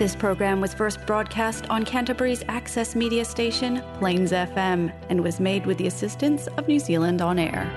[0.00, 5.66] This program was first broadcast on Canterbury's access media station, Plains FM, and was made
[5.66, 7.68] with the assistance of New Zealand On Air.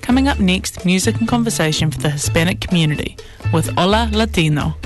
[0.00, 3.18] Coming up next, music and conversation for the Hispanic community
[3.52, 4.76] with Hola Latino.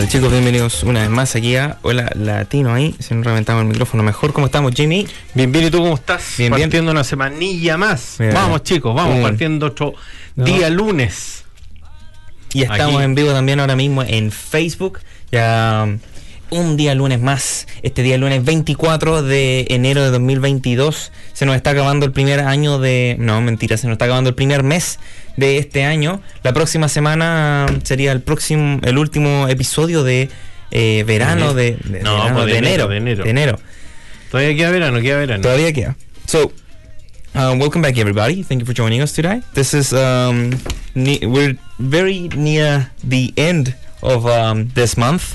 [0.00, 3.68] Hola chicos, bienvenidos una vez más aquí a Hola Latino ahí, si nos reventamos el
[3.68, 4.32] micrófono mejor.
[4.32, 5.06] ¿Cómo estamos, Jimmy?
[5.34, 6.36] Bien, bien, ¿y tú cómo estás?
[6.38, 6.62] Bien, bien.
[6.62, 8.16] partiendo una semanilla más.
[8.18, 8.32] Bien.
[8.32, 9.22] Vamos, chicos, vamos, Bien.
[9.24, 9.92] partiendo otro
[10.36, 10.44] No.
[10.46, 11.44] día lunes.
[12.54, 13.04] Y estamos Aquí.
[13.04, 15.00] en vivo también ahora mismo en Facebook.
[15.30, 15.98] Ya um,
[16.48, 17.66] un día lunes más.
[17.82, 21.12] Este día lunes 24 de enero de 2022.
[21.34, 23.16] Se nos está acabando el primer año de...
[23.18, 24.98] No, mentira, se nos está acabando el primer mes
[25.36, 26.20] de este año.
[26.42, 30.28] La próxima semana sería el próximo, el último episodio de
[30.70, 33.24] eh, verano de, de- No, verano, pues de de enero, enero.
[33.24, 33.58] de enero.
[34.30, 35.42] Todavía queda verano, queda verano.
[35.42, 35.96] Todavía queda.
[36.26, 36.52] So,
[37.34, 38.42] um, welcome back, everybody.
[38.44, 39.42] Thank you for joining us today.
[39.54, 40.50] This is um,
[40.94, 45.34] we're very near the end of um, this month.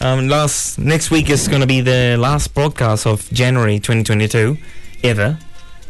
[0.00, 4.58] Um, last next week is going to be the last broadcast of January 2022
[5.04, 5.38] ever,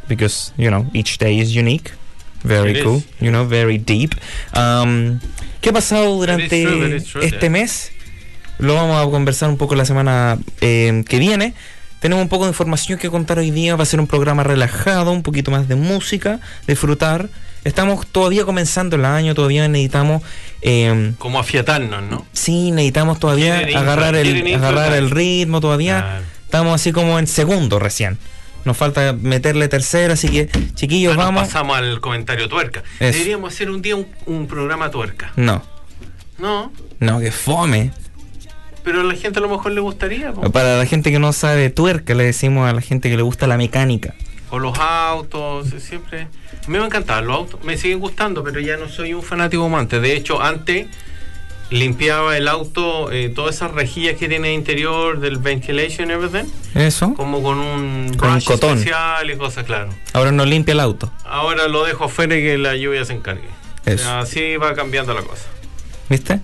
[0.07, 1.91] because you know each day is unique.
[2.47, 2.97] Very It cool.
[2.99, 3.05] is.
[3.21, 4.15] You know, very deep.
[4.55, 5.21] Um,
[5.61, 7.51] ¿Qué ha pasado durante true, true, este yeah.
[7.51, 7.93] mes?
[8.59, 11.55] Lo vamos a conversar un poco la semana eh, que viene.
[12.01, 13.75] Tenemos un poco de información que contar hoy día.
[13.77, 17.29] Va a ser un programa relajado, un poquito más de música, disfrutar.
[17.65, 20.23] Estamos todavía comenzando el año, todavía necesitamos,
[20.63, 22.25] eh, Como afiatarnos, ¿no?
[22.33, 26.19] sí, necesitamos todavía agarrar el, agarrar el ritmo todavía.
[26.19, 28.19] Ah, Estamos así como en segundo recién.
[28.67, 31.45] Nos falta meterle tercera, así que chiquillos, ah, vamos.
[31.45, 32.83] pasamos al comentario tuerca.
[33.01, 33.13] Eso.
[33.17, 35.33] Deberíamos hacer un día un, un programa tuerca.
[35.37, 35.63] No,
[36.39, 37.93] No, no, que fome.
[38.85, 40.33] pero a la gente a lo mejor le gustaría.
[40.33, 43.47] Para la gente que no sabe tuerca, le decimos a la gente que le gusta
[43.47, 44.15] la mecánica.
[44.51, 46.23] O los autos, siempre.
[46.23, 49.65] A mí me encantaban los autos, me siguen gustando, pero ya no soy un fanático
[49.65, 50.01] amante.
[50.01, 50.87] De hecho, antes
[51.71, 57.13] limpiaba el auto, eh, todas esas rejillas que tiene interior del ventilation y everything, Eso.
[57.15, 58.79] como con un Con brush cotón.
[58.79, 59.89] especial y cosas, claro.
[60.13, 61.11] Ahora no limpia el auto.
[61.25, 63.49] Ahora lo dejo afuera y que la lluvia se encargue.
[63.87, 64.05] O Eso.
[64.05, 65.45] sea, así va cambiando la cosa.
[66.09, 66.41] ¿Viste?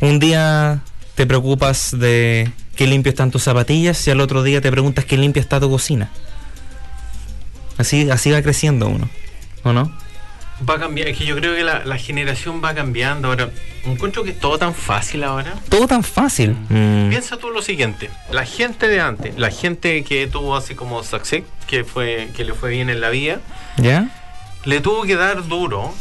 [0.00, 0.80] Un día
[1.16, 5.16] te preocupas de qué limpio están tus zapatillas y al otro día te preguntas qué
[5.16, 6.10] limpia está tu cocina.
[7.78, 9.08] Así, así va creciendo uno,
[9.62, 9.92] ¿o no?
[10.68, 13.28] Va a cambiar, es que yo creo que la, la generación va cambiando.
[13.28, 13.50] Ahora,
[13.84, 15.54] encuentro que es todo tan fácil ahora.
[15.68, 16.56] Todo tan fácil.
[16.70, 17.10] Mm.
[17.10, 21.42] Piensa tú lo siguiente, la gente de antes, la gente que tuvo así como success,
[21.66, 23.40] que fue que le fue bien en la vida,
[23.76, 24.08] ¿Ya?
[24.64, 25.92] le tuvo que dar duro.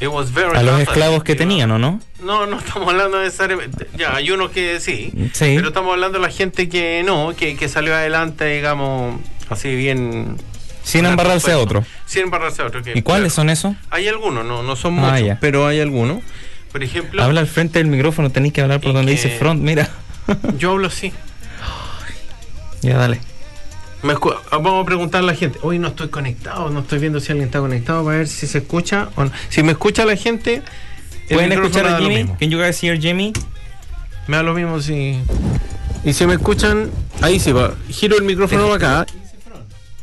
[0.00, 2.00] It was very A los esclavos que tenían, ¿o no?
[2.22, 3.86] No, no estamos hablando necesariamente.
[3.96, 5.52] Ya, hay unos que sí, Sí.
[5.56, 10.38] pero estamos hablando de la gente que no, que, que salió adelante, digamos, así bien.
[10.90, 11.84] Sin embarrarse a otro.
[12.06, 12.80] Sin embarrarse a otro.
[12.94, 13.74] ¿Y cuáles son esos?
[13.90, 15.38] Hay algunos, no, no son Ah, muchos, ya.
[15.40, 16.18] pero hay algunos.
[16.72, 19.88] Por ejemplo, Habla al frente del micrófono, tenéis que hablar por donde dice front, mira.
[20.58, 21.12] yo hablo así.
[22.82, 23.20] ya, dale.
[24.02, 25.58] Me escu- vamos a preguntar a la gente.
[25.62, 28.58] Hoy no estoy conectado, no estoy viendo si alguien está conectado para ver si se
[28.58, 29.32] escucha o no.
[29.50, 30.62] Si me escucha la gente,
[31.28, 32.26] ¿Pueden escuchar a Jimmy?
[32.38, 33.32] Can you guys hear Jimmy?
[34.26, 35.18] Me da lo mismo si.
[36.04, 36.90] Y si me escuchan,
[37.20, 37.74] ahí sí va.
[37.90, 39.06] Giro el micrófono para acá.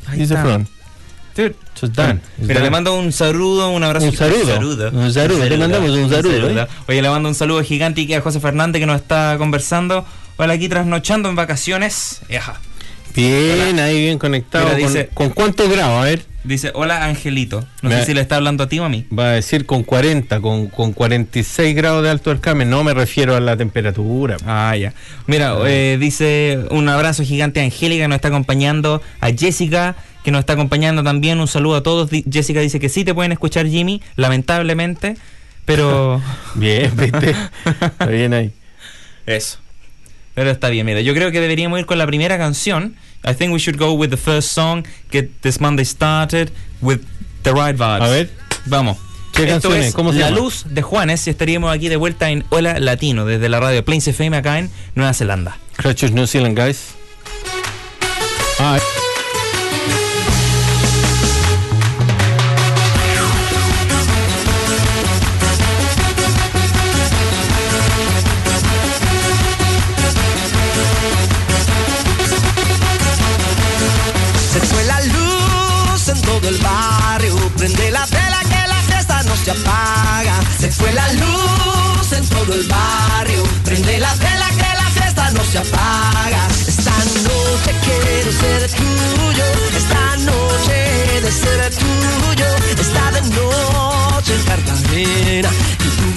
[0.07, 0.69] Ahí Dice front.
[1.81, 2.19] Done.
[2.39, 4.05] le mando un saludo, un abrazo.
[4.07, 4.89] Un saludo.
[4.91, 6.67] Un saludo, le mandamos un saludo, ¿eh?
[6.87, 10.05] Oye, le mando un saludo gigante a José Fernández que nos está conversando.
[10.37, 12.21] Hola, aquí trasnochando en vacaciones.
[13.15, 14.65] Bien, ahí bien conectado.
[14.65, 16.01] Mira, con, dice- ¿Con cuántos grados?
[16.01, 16.21] A ver.
[16.43, 17.65] Dice, hola Angelito.
[17.81, 19.05] No Me- sé si le está hablando a ti o a mí.
[19.17, 22.69] Va a decir con 40, con, con 46 grados de alto carmen.
[22.69, 24.37] No me refiero a la temperatura.
[24.45, 24.93] Ah, ya.
[25.25, 29.95] Mira, eh, dice un abrazo gigante a Angélica que nos está acompañando, a Jessica
[30.27, 31.39] que nos está acompañando también.
[31.39, 32.09] Un saludo a todos.
[32.29, 35.15] Jessica dice que sí te pueden escuchar, Jimmy, lamentablemente,
[35.63, 36.21] pero
[36.55, 37.33] Bien, viste.
[37.81, 38.51] Está bien ahí.
[39.25, 39.59] eso.
[40.33, 42.97] Pero está bien, mira, yo creo que deberíamos ir con la primera canción.
[43.25, 46.51] I think we should go with the first song, get this Monday started
[46.81, 46.99] with
[47.43, 48.01] the right vibes.
[48.01, 48.29] A ver.
[48.65, 48.97] Vamos.
[49.31, 49.85] ¿Qué Esto canción es?
[49.87, 50.41] es ¿Cómo se La llama?
[50.41, 54.05] Luz de Juanes y estaríamos aquí de vuelta en Hola Latino desde la radio Plains
[54.09, 55.57] FM acá en Nueva Zelanda.
[55.77, 56.95] Crutches New Zealand, guys.
[58.59, 58.77] Ah,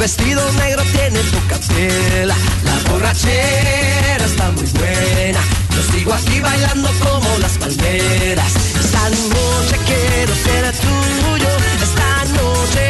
[0.00, 2.34] vestido negro tiene poca tela.
[2.64, 5.40] La borrachera está muy buena.
[5.76, 8.52] Yo sigo aquí bailando como las palmeras.
[8.82, 11.50] Esta noche quiero ser tuyo.
[11.86, 12.10] Esta
[12.40, 12.84] noche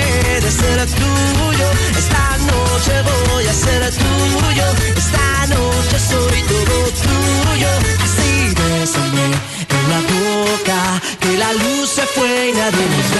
[0.44, 1.68] de ser tuyo.
[1.98, 4.66] Esta noche voy a ser tuyo.
[5.02, 6.76] Esta noche soy todo
[7.06, 7.70] tuyo.
[8.04, 9.26] Así bésame
[9.78, 10.80] en la boca.
[11.18, 13.19] Que la luz se fue y nadie nos ve.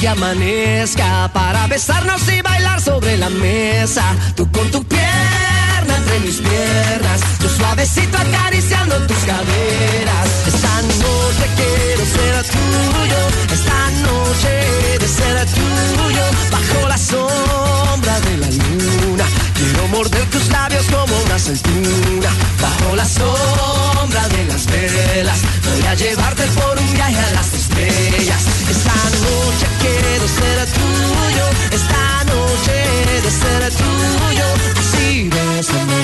[0.00, 4.02] Que amanezca para besarnos y bailar sobre la mesa.
[4.34, 10.26] Tú con tu pierna entre mis piernas, yo suavecito acariciando tus caderas.
[10.46, 13.20] Esta noche quiero ser tuyo,
[13.52, 19.24] esta noche de ser tuyo, bajo la sombra de la luna.
[19.54, 22.30] Quiero morder tus labios como una aceituna,
[22.62, 25.38] bajo la sombra de las velas.
[25.64, 28.94] Voy a llevarte por un viaje a las Esta
[29.24, 32.76] noche quiero ser tuyo, esta noche
[33.24, 34.46] de ser tuyo.
[34.80, 36.00] Así bésame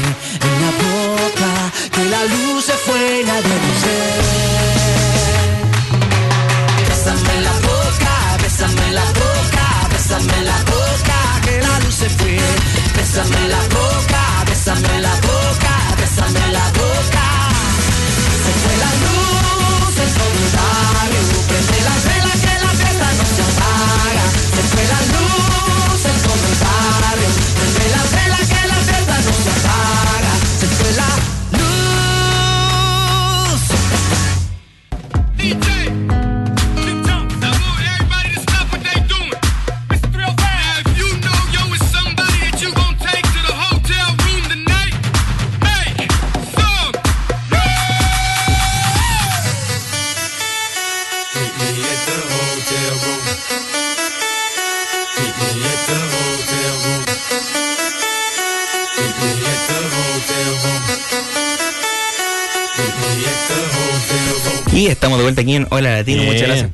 [0.48, 1.52] en la boca,
[1.92, 3.56] que la luz se fue y nadie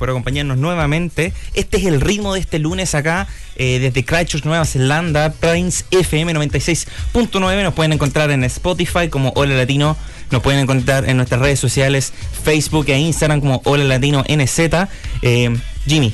[0.02, 1.32] por acompañarnos nuevamente.
[1.54, 6.34] Este es el ritmo de este lunes acá, eh, desde Christchurch, Nueva Zelanda, Prince FM
[6.34, 7.62] 96.9.
[7.62, 9.96] Nos pueden encontrar en Spotify como Hola Latino.
[10.32, 12.12] Nos pueden encontrar en nuestras redes sociales,
[12.43, 14.58] Facebook e Instagram como Hola Latino NZ.
[15.22, 15.56] Eh,
[15.87, 16.12] Jimmy,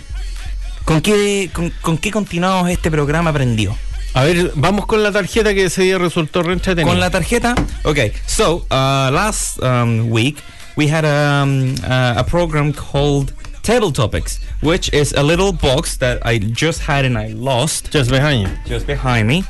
[0.84, 3.74] ¿con qué, con, con qué continuamos este programa aprendido?
[4.12, 6.60] A ver, vamos con la tarjeta que ese día resultó re.
[6.82, 7.54] Con la tarjeta.
[7.84, 10.42] Okay, so uh, last um, week
[10.76, 13.32] we had um, uh, a program called
[13.68, 18.10] Table Topics, which is a little box that I just had and I lost Just
[18.10, 18.56] behind you.
[18.64, 19.44] just behind me.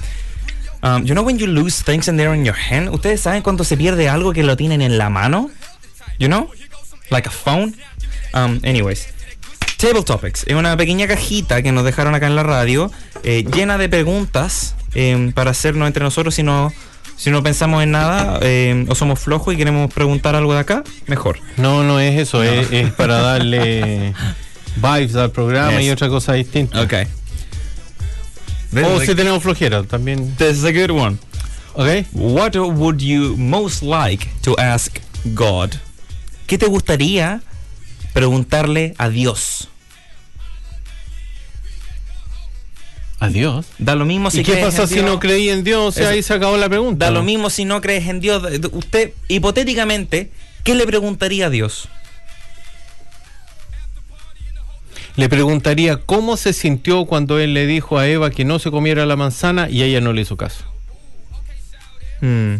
[0.83, 2.89] Um, you know when you lose things and they're in your hand?
[2.89, 5.53] ¿Ustedes saben cuando se pierde algo que lo tienen en la mano?
[6.19, 6.51] You know?
[7.13, 7.77] Like a phone?
[8.35, 9.07] Um, anyways.
[9.77, 12.91] Table Topics es una pequeña cajita que nos dejaron acá en la radio,
[13.23, 16.73] eh, llena de preguntas eh, para hacernos entre nosotros si no,
[17.19, 20.85] si no pensamos en nada eh, o somos flojos y queremos preguntar algo de acá,
[21.07, 21.41] mejor.
[21.57, 24.15] No, no es eso, Es, es para darle
[24.77, 26.81] vibes al programa y otra cosa distinta.
[26.81, 27.07] Okay.
[28.85, 30.37] O si tenemos flojera, también.
[30.37, 31.19] This is a good one.
[31.75, 32.07] ¿Ok?
[32.13, 34.99] What would you most like to ask
[35.35, 35.71] God?
[36.47, 37.41] ¿Qué te gustaría
[38.13, 39.69] preguntarle a Dios?
[43.21, 43.67] Adiós.
[43.79, 45.07] Da lo mismo si ¿Y qué crees pasa en si Dios.
[45.07, 45.81] no creí en Dios?
[45.89, 46.13] O sea, Eso.
[46.13, 47.07] ahí se acabó la pregunta.
[47.07, 48.43] Da lo mismo si no crees en Dios.
[48.73, 50.31] Usted, hipotéticamente,
[50.63, 51.89] ¿qué le preguntaría a Dios?
[55.17, 59.05] Le preguntaría cómo se sintió cuando él le dijo a Eva que no se comiera
[59.05, 60.65] la manzana y ella no le hizo caso.
[62.21, 62.57] Hmm.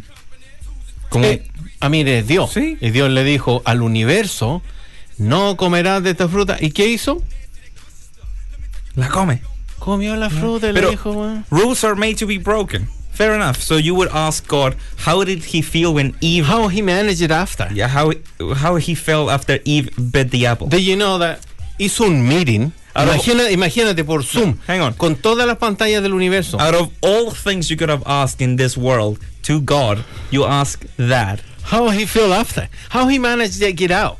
[1.09, 1.47] Como- Eh,
[1.79, 2.51] a mí es Dios.
[2.53, 2.77] Sí.
[2.81, 4.61] Y Dios le dijo al universo,
[5.19, 6.57] no comerás de esta fruta.
[6.61, 7.23] ¿Y qué hizo?
[8.97, 9.41] la come.
[9.79, 11.45] Comió la fruta Pero le dijo, "Bueno".
[11.51, 12.89] rules are made to be broken.
[13.13, 13.57] Fair enough.
[13.61, 16.47] So you would ask God, how did he feel when Eve?
[16.47, 17.69] How he managed it after.
[17.75, 18.13] yeah, how
[18.55, 20.69] how he felt after Eve bit the apple.
[20.69, 21.41] Did you know that
[21.79, 22.73] hizo un meeting?
[22.95, 24.59] Imagina- imagínate por Zoom.
[24.67, 24.95] Hang on.
[24.95, 26.59] Con todas las pantallas del universo.
[26.61, 30.85] Out of all things you could have asked in this world to God, you ask
[30.97, 31.41] that.
[31.71, 32.69] How he feel after.
[32.91, 34.17] How he managed to get out.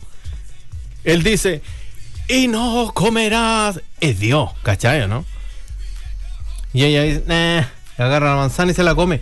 [1.05, 1.63] Él dice,
[2.29, 3.81] y no comerás.
[4.01, 5.25] Es Dios, ¿cachai, no?
[6.79, 7.65] Y ella dice, nah,
[7.97, 9.21] agarra la manzana y se la come.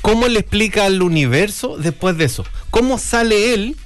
[0.00, 2.44] ¿cómo le explica al universo después de eso?
[2.70, 3.76] ¿Cómo sale él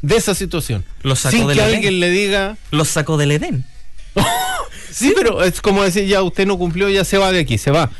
[0.00, 0.86] de esa situación?
[1.02, 1.74] Lo sacó Sin del que Edén.
[1.74, 3.66] alguien le diga, Los sacó del Edén.
[4.90, 7.70] sí, pero es como decir, ya usted no cumplió, ya se va de aquí, se
[7.70, 7.90] va.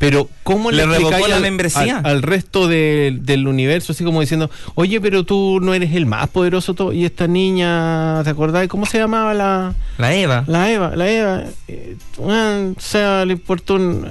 [0.00, 1.98] Pero ¿cómo le, Le revocó la al- membresía.
[1.98, 6.06] Al, al resto de- del universo, así como diciendo, oye, pero tú no eres el
[6.06, 8.66] más poderoso todo, y esta niña, ¿te acordás?
[8.68, 10.44] ¿Cómo se llamaba la, La Eva.
[10.46, 10.96] la Eva?
[10.96, 14.06] La Eva, eh, o sea, le importó un-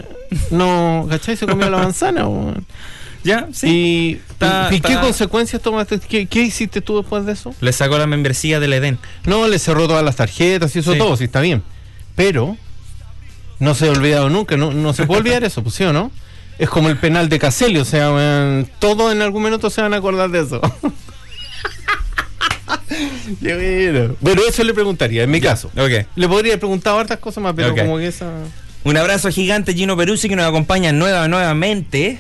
[0.52, 1.36] no, ¿cachai?
[1.36, 2.28] Se comió la manzana.
[3.24, 3.48] ¿Ya?
[3.52, 4.22] Sí.
[4.72, 6.00] ¿Y, qué consecuencias tomaste?
[6.00, 7.54] ¿Qué, qué hiciste tú después de eso?
[7.62, 8.98] Le sacó la membresía del Edén.
[9.26, 11.00] No, le cerró todas las tarjetas y eso Sí.
[11.00, 11.62] todo, sí está bien.
[12.16, 12.56] Pero
[13.60, 16.12] no se ha olvidado nunca, no, no se puede olvidar eso, pues sí o no.
[16.58, 19.98] Es como el penal de Caselli, o sea, todos en algún minuto se van a
[19.98, 20.60] acordar de eso.
[23.42, 24.16] Qué bueno.
[24.20, 25.70] Bueno, eso le preguntaría, en mi caso.
[25.78, 26.06] Ok.
[26.16, 28.30] Le podría haber preguntado hartas cosas más, pero como que esa.
[28.84, 32.20] Un abrazo gigante, Gino Peruzzi, que nos acompaña nueva, nuevamente.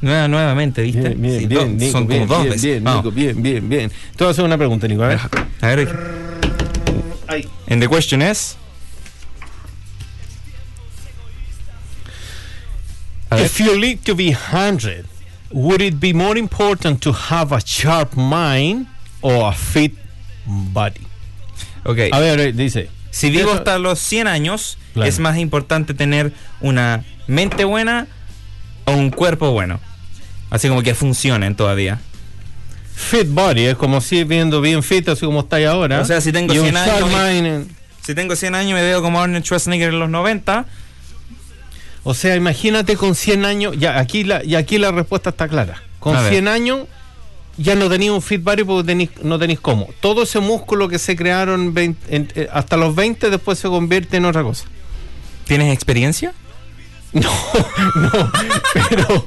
[0.00, 1.00] Nueva, nuevamente, ¿viste?
[1.10, 2.62] Bien, bien, Sí, bien, Nico, son bien, como dos bien, veces.
[2.70, 3.04] bien, Vamos.
[3.04, 3.90] Nico, bien, bien, bien.
[3.90, 5.20] Te voy a hacer una pregunta, Nico, a ver.
[5.60, 5.88] A ver.
[7.70, 8.56] And the question is.
[13.32, 15.04] If you live to be 100,
[15.50, 18.86] would it be more important to have a sharp mind
[19.20, 19.92] or a fit
[20.46, 21.06] body?
[21.84, 21.98] Ok.
[22.12, 22.88] A ver, dice.
[23.10, 25.08] Si vivo hasta los 100 años, Claro.
[25.08, 28.06] es más importante tener una mente buena
[28.86, 29.80] o un cuerpo bueno.
[30.50, 31.98] Así como que funcionen todavía.
[32.94, 36.00] Fit body es como si viendo bien fit, así como estáis ahora.
[36.00, 37.68] O sea, si tengo y un 100 años en-
[38.04, 40.64] Si tengo 100 años me veo como Arnold Schwarzenegger en los 90,
[42.10, 43.76] O sea, imagínate con 100 años.
[43.78, 45.82] Ya, aquí la, y aquí la respuesta está clara.
[45.98, 46.32] Con A ver.
[46.32, 46.80] 100 años
[47.58, 49.90] ya no tenéis un fit body porque tenéis- no tenéis cómo.
[50.00, 54.24] Todo ese músculo que se crearon en- eh, hasta los 20 después se convierte en
[54.24, 54.64] otra cosa.
[55.46, 56.32] ¿tienes experiencia?
[57.12, 57.30] No,
[57.94, 58.32] no,
[58.88, 59.26] pero,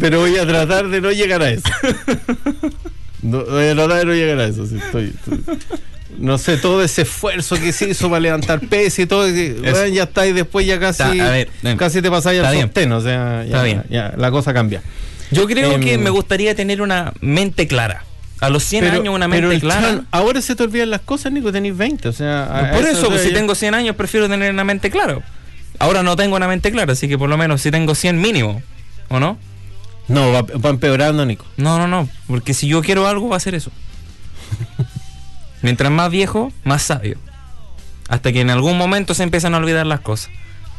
[0.00, 1.68] pero voy a tratar de no llegar a eso.
[3.22, 4.66] No, voy a tratar de no llegar a eso.
[4.66, 5.58] sí, estoy- estoy-
[6.18, 10.02] no sé, todo ese esfuerzo que se hizo para levantar peso y todo, bueno, ya
[10.04, 13.40] está y después ya casi, Está, a ver, casi te pasáis al sostén, o sea,
[13.42, 13.84] ya, Está bien.
[13.88, 14.82] ya, la cosa cambia.
[15.30, 18.04] Yo creo Em, que me gustaría tener una mente clara.
[18.40, 19.80] A los 100 Pero- años una mente clara.
[19.82, 22.70] chan- ahora se te olvidan las cosas, Nico, tenéis 20, o sea...
[22.72, 25.18] Por eso, o sea, pues, si ya- tengo 100 años, prefiero tener una mente clara.
[25.80, 28.62] Ahora no tengo una mente clara, así que por lo menos si tengo 100 mínimo,
[29.08, 29.38] ¿o no?
[30.08, 31.44] No, va, va empeorando, Nico.
[31.56, 33.70] No, no, no, porque si yo quiero algo, va a ser eso.
[35.62, 37.18] Mientras más viejo, más sabio.
[38.08, 40.30] Hasta que en algún momento se empiezan a olvidar las cosas.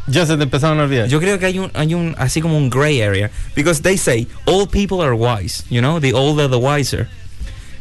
[0.07, 1.07] Ya se te empezaron a olvidar.
[1.07, 3.29] Yo creo que hay un, hay un, así como un gray area.
[3.55, 7.07] Because they say, old people are wise, you know, the older the wiser.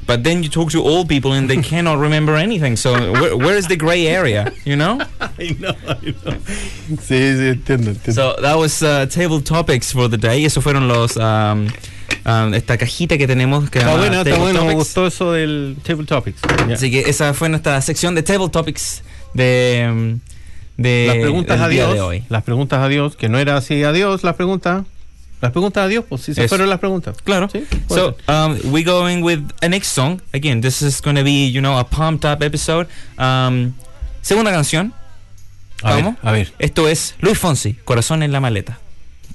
[0.06, 2.76] But then you talk to old people and they cannot remember anything.
[2.76, 4.98] So where, where is the gray area, you know?
[5.20, 6.32] Ay, no, ay, no.
[6.96, 8.14] Sí, sí, entiendo, entiendo.
[8.14, 10.44] So that was uh, table topics for the day.
[10.44, 11.68] Esos fueron los um,
[12.24, 16.06] um, esta cajita que tenemos que Está bueno, está bueno, me gustó eso del Table
[16.06, 16.40] Topics.
[16.68, 16.74] Ya.
[16.74, 19.02] Así que esa fue nuestra sección de Table Topics
[19.34, 20.20] de, um,
[20.76, 22.24] de las preguntas a Dios, de hoy.
[22.28, 24.84] las preguntas a Dios, que no era así a Dios, las preguntas,
[25.40, 26.48] las preguntas a Dios, pues sí se Eso.
[26.48, 27.16] fueron las preguntas.
[27.22, 27.48] Claro.
[27.52, 30.20] Sí, So um, we going with a next song.
[30.32, 32.88] Again, this is going to be, you know, a pumped up episode.
[33.18, 33.72] Um,
[34.20, 34.92] segunda canción.
[35.84, 36.18] a ver, ¿Vamos?
[36.24, 36.52] a ver.
[36.58, 38.80] Esto es Luis Fonsi, Corazón en la maleta.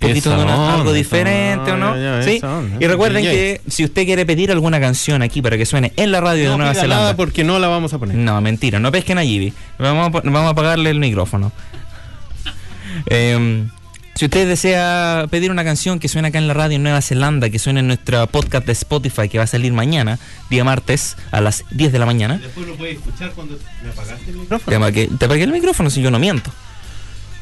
[0.04, 1.96] Un poquito Esa de una- onda, algo diferente, ¿o no?
[1.96, 2.40] ya, sí.
[2.44, 6.12] onda, y recuerden que si usted quiere pedir alguna canción aquí para que suene en
[6.12, 6.96] la radio de Nueva Zelanda.
[6.96, 8.16] nada porque no la vamos a poner.
[8.18, 9.54] No, mentira, no pesquen a Gibi.
[9.80, 11.52] Vamos a, vamos a apagarle el micrófono.
[13.08, 13.70] Em,
[14.16, 17.50] si usted desea pedir una canción que suene acá en la radio en Nueva Zelanda,
[17.50, 20.20] que suene en nuestro podcast de Spotify que va a salir mañana,
[20.50, 22.38] día martes, a las 10 de la mañana.
[22.38, 24.78] Después lo puedes escuchar cuando me apagaste el Te micrófono.
[24.78, 26.52] apagué, te apagué el micrófono si yo no miento.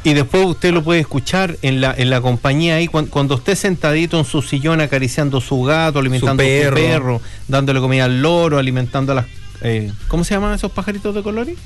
[0.04, 3.56] Y después usted lo puede escuchar en la, en la compañía ahí, cuando, cuando esté
[3.56, 6.76] sentadito en su sillón acariciando su gato, alimentando a su perro.
[6.76, 9.26] perro, dándole comida al loro, alimentando a las...
[9.62, 11.58] eh, ¿Cómo se llaman esos pajaritos de colores?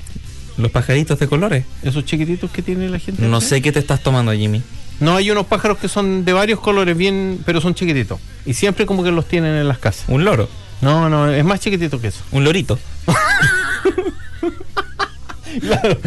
[0.58, 1.64] Los pajaritos de colores.
[1.82, 3.22] Esos chiquititos que tiene la gente.
[3.22, 4.62] No sé qué te estás tomando, Jimmy.
[5.00, 8.18] No, hay unos pájaros que son de varios colores, bien, pero son chiquititos.
[8.46, 10.04] Y siempre como que los tienen en las casas.
[10.08, 10.48] Un loro,
[10.82, 12.20] No, no, es más chiquitito que eso.
[12.32, 12.78] un lorito.
[15.60, 15.98] Claro.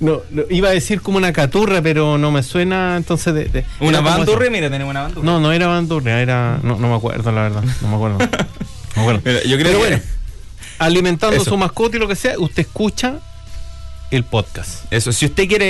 [0.00, 3.44] No, no, iba a decir como una caturra, pero no me suena entonces de...
[3.46, 5.30] de- Una bandurria, mira, tenemos una bandurria.
[5.30, 6.58] No, no era bandurria, era...
[6.62, 7.64] No, no me acuerdo, la verdad.
[7.82, 8.18] No me acuerdo.
[8.96, 9.22] No me acuerdo.
[9.26, 10.02] Mira, yo creo Pero que- bueno,
[10.78, 11.50] alimentando Eso.
[11.50, 13.16] su mascota y lo que sea, usted escucha
[14.10, 14.84] el podcast.
[14.90, 15.66] Eso, si usted quiere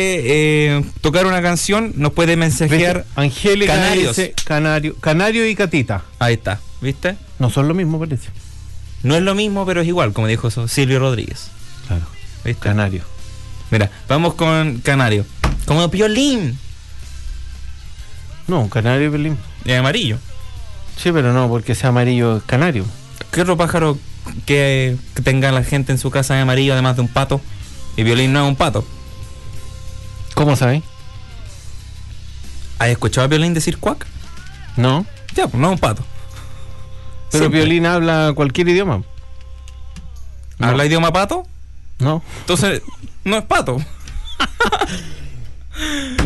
[0.76, 2.98] eh, tocar una canción, nos puede mensajear.
[2.98, 3.20] ¿Viste?
[3.20, 4.16] Angélica Canarios.
[4.16, 6.02] dice canario, canario y catita.
[6.18, 7.16] Ahí está, ¿viste?
[7.38, 8.28] No son lo mismo, parece.
[9.02, 11.48] No es lo mismo, pero es igual, como dijo Silvio Rodríguez.
[11.88, 12.04] Claro.
[12.44, 12.60] ¿Viste?
[12.62, 13.02] Canario.
[13.70, 15.24] Mira, vamos con Canario.
[15.66, 16.58] Como Piolín,
[18.46, 19.38] No, canario y Berlín.
[19.64, 20.18] de amarillo.
[20.96, 22.84] Sí, pero no, porque ese amarillo es canario.
[23.32, 23.98] ¿Qué otro pájaro
[24.46, 27.40] que, que tenga la gente en su casa de amarillo además de un pato?
[27.96, 28.86] Y violín no es un pato.
[30.34, 30.84] ¿Cómo sabéis?
[32.78, 34.06] ¿Has escuchado a violín decir cuac?
[34.76, 35.04] No.
[35.34, 36.04] Ya, pues no es un pato.
[37.32, 37.60] Pero Siempre.
[37.60, 39.02] Violín habla cualquier idioma.
[40.58, 40.66] No.
[40.68, 41.46] ¿Habla idioma pato?
[41.98, 42.22] No.
[42.40, 42.82] Entonces,
[43.26, 43.78] no es pato.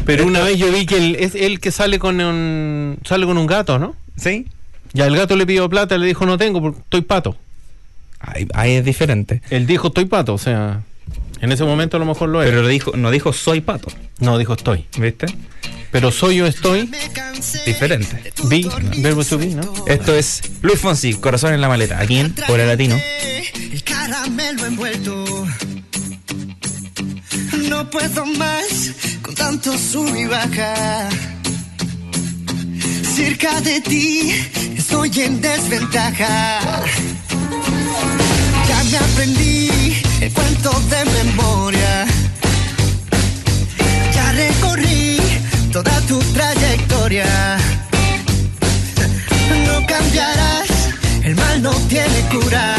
[0.07, 3.37] Pero una vez yo vi que él, es él que sale con un sale con
[3.37, 3.97] un gato, ¿no?
[4.17, 4.47] ¿Sí?
[4.93, 7.37] Ya el gato le pidió plata, le dijo no tengo porque estoy pato.
[8.21, 9.41] Ahí, ahí es diferente.
[9.51, 10.83] Él dijo estoy pato, o sea,
[11.41, 12.51] en ese momento a lo mejor lo era.
[12.51, 13.89] Pero le dijo, no dijo soy pato.
[14.19, 14.87] no, dijo estoy.
[14.99, 15.27] ¿Viste?
[15.91, 16.89] Pero soy yo estoy,
[17.67, 18.33] Diferente.
[18.45, 19.73] vi, verbo to be, ¿no?
[19.87, 21.99] Esto es Luis Fonsi, Corazón en la maleta.
[21.99, 22.97] Aquí en Hora Latino.
[23.73, 25.25] El caramelo envuelto.
[27.71, 28.91] No puedo más
[29.23, 31.09] con tanto sub y baja.
[33.15, 34.33] Cerca de ti
[34.77, 36.61] estoy en desventaja.
[38.69, 39.71] Ya me aprendí
[40.21, 42.07] el cuento de memoria.
[44.17, 45.19] Ya recorrí
[45.73, 47.57] toda tu trayectoria.
[49.65, 50.69] No cambiarás,
[51.23, 52.75] el mal no tiene cura.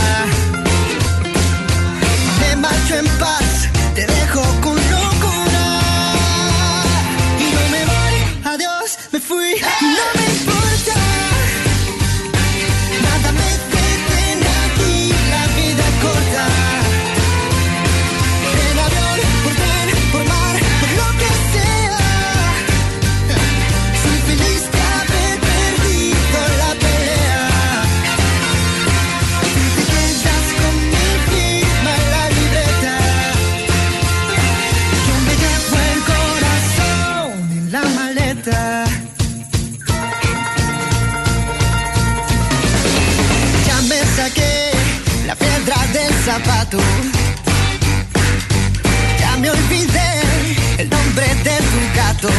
[51.44, 52.30] De tu gato.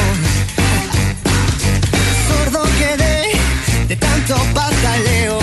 [2.28, 3.32] Sordo quedé
[3.88, 5.41] de tanto pataleo.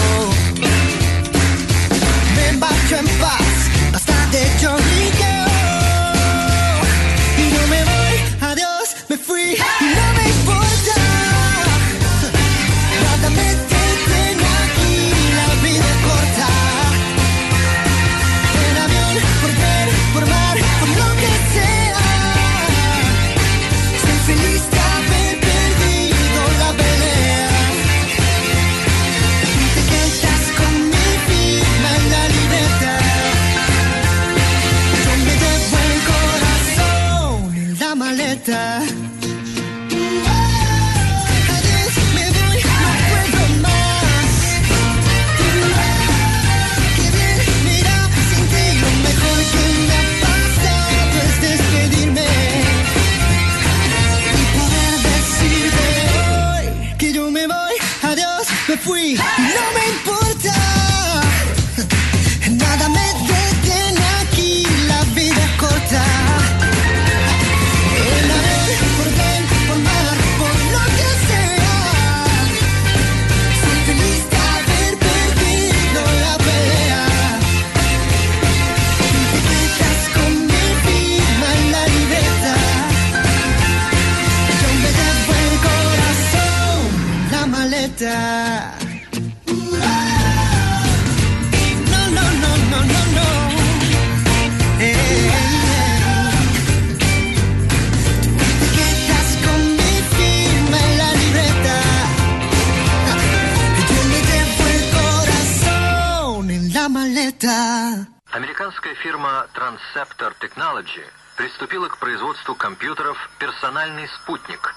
[108.32, 114.76] Американская фирма Transceptor Technology приступила к производству компьютеров «Персональный спутник».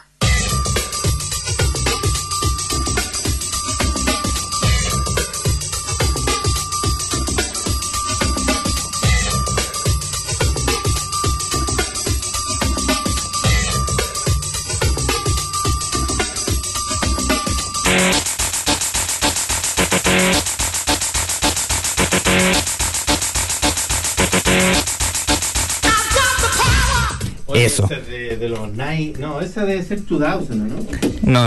[27.73, 27.87] Eso.
[27.89, 30.87] De, de los nine, no, esa debe ser 2000, ¿no?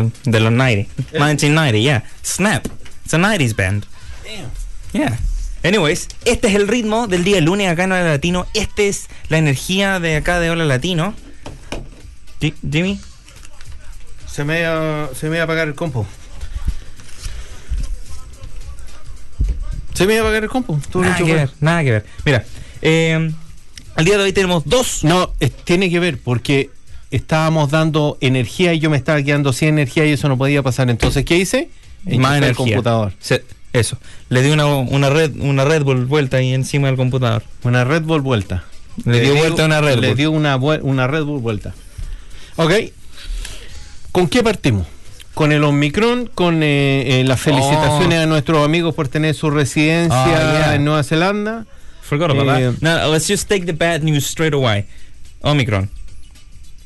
[0.01, 0.91] No, de los 90.
[1.13, 2.03] 1990, yeah.
[2.23, 2.65] Snap.
[3.03, 3.85] It's a 90s band.
[4.93, 5.17] Yeah.
[5.63, 8.45] Anyways, este es el ritmo del día lunes acá en Hola Latino.
[8.53, 11.13] Esta es la energía de acá de Hola Latino.
[12.39, 12.99] Ji- Jimmy,
[14.31, 16.05] Se me, iba- se me iba a apagar el compo.
[19.93, 20.79] Se me iba a apagar el compu.
[20.95, 22.05] Nada que ver, nada que ver.
[22.25, 22.43] Mira,
[22.81, 23.31] eh,
[23.95, 25.03] al día de hoy tenemos dos.
[25.03, 26.69] No, es- tiene que ver porque
[27.11, 30.89] estábamos dando energía y yo me estaba quedando sin energía y eso no podía pasar.
[30.89, 31.69] Entonces, ¿qué hice?
[32.03, 32.55] más Enchufé el energía.
[32.55, 33.13] computador.
[33.19, 33.97] Se- eso.
[34.29, 37.43] Le di una, una red una Red Bull vuelta ahí encima del computador.
[37.63, 38.63] Una Red Bull vuelta.
[39.03, 40.17] Le dio vuelta una Red Le Bull.
[40.17, 41.73] dio una, una Red Bull vuelta.
[42.57, 42.71] Ok.
[44.11, 44.87] ¿Con qué partimos?
[45.33, 48.23] Con el Omicron, con eh, eh, las felicitaciones Oh.
[48.23, 50.75] a nuestros amigos por tener su residencia Ah, yeah.
[50.75, 51.65] en Nueva Zelanda.
[52.05, 52.81] Forgot about Eh, that.
[52.81, 54.85] Now, let's just take the bad news straight away.
[55.43, 55.89] Omicron.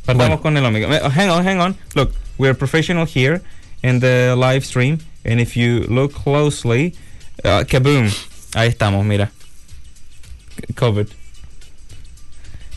[0.08, 0.94] Partamos con el Omicron.
[0.94, 1.76] Eh, Hang on, hang on.
[1.96, 3.42] Look, we're professional here
[3.84, 5.00] in the live stream.
[5.26, 6.96] And if you look closely,
[7.44, 8.08] uh, kaboom.
[8.56, 9.30] Ahí estamos, mira.
[10.76, 11.10] COVID.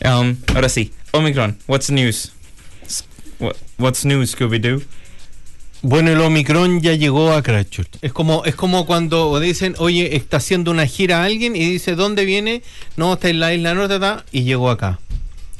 [0.05, 0.91] Um, ahora sí.
[1.13, 2.31] Omicron, what's news?
[3.39, 4.83] What- What's news, Scooby-Doo?
[5.85, 7.97] Bueno, el Omicron ya llegó a Christchurch.
[8.01, 11.95] Es como, es como cuando dicen, oye, está haciendo una gira a alguien y dice,
[11.95, 12.61] ¿dónde viene?
[12.95, 13.99] No, está en la isla norte,
[14.31, 14.99] y llegó acá.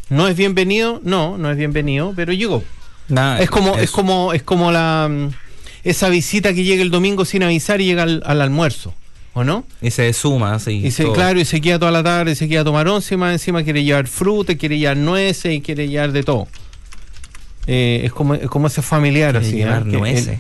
[0.10, 1.02] ¿No es bienvenido?
[1.04, 2.64] No, no es bienvenido, pero llegó.
[3.10, 5.28] Nah, Es como, es como, es como la mm,
[5.84, 8.94] esa visita que llega el domingo sin avisar y llega al, al almuerzo,
[9.34, 9.66] ¿o no?
[9.82, 10.86] Y se suma así.
[10.86, 11.12] Y se, todo.
[11.12, 13.34] claro, y se queda toda la tarde, y se queda a tomar once, y más
[13.34, 16.48] encima quiere llevar fruta, quiere llevar nueces y quiere llevar de todo.
[17.68, 19.54] Eh, es como, es como ese familiar así.
[19.58, 19.92] llevar ¿eh?
[19.92, 20.28] Nueces.
[20.28, 20.40] el-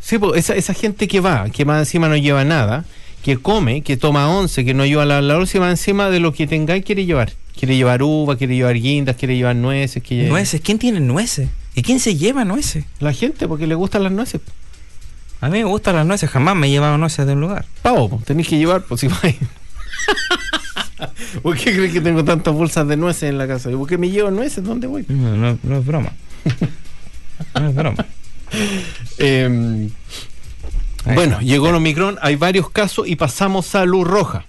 [0.00, 2.84] sí, pues esa, esa gente que va, que más encima no lleva nada,
[3.24, 6.32] que come, que toma once, que no lleva la, la once, más encima de lo
[6.32, 7.32] que tengáis quiere llevar.
[7.58, 10.02] Quiere llevar uva, quiere llevar guindas, quiere llevar nueces.
[10.02, 10.28] Quiere...
[10.28, 11.48] Nueces, ¿quién tiene nueces?
[11.74, 12.84] ¿Y quién se lleva nueces?
[12.98, 14.40] La gente, porque le gustan las nueces.
[15.40, 17.66] A mí me gustan las nueces, jamás me he llevado nueces de un lugar.
[17.82, 19.36] Pavo, po, tenéis que llevar, pues si vais.
[21.42, 23.70] ¿Por qué crees que tengo tantas bolsas de nueces en la casa?
[23.70, 24.62] ¿Y por qué me llevo nueces?
[24.64, 25.04] ¿Dónde voy?
[25.08, 26.12] No, no- no es broma.
[27.54, 28.06] No es broma.
[29.18, 29.88] Eh,
[31.04, 34.44] Ahí bueno, llegó el Omicron, hay varios casos y pasamos a luz roja.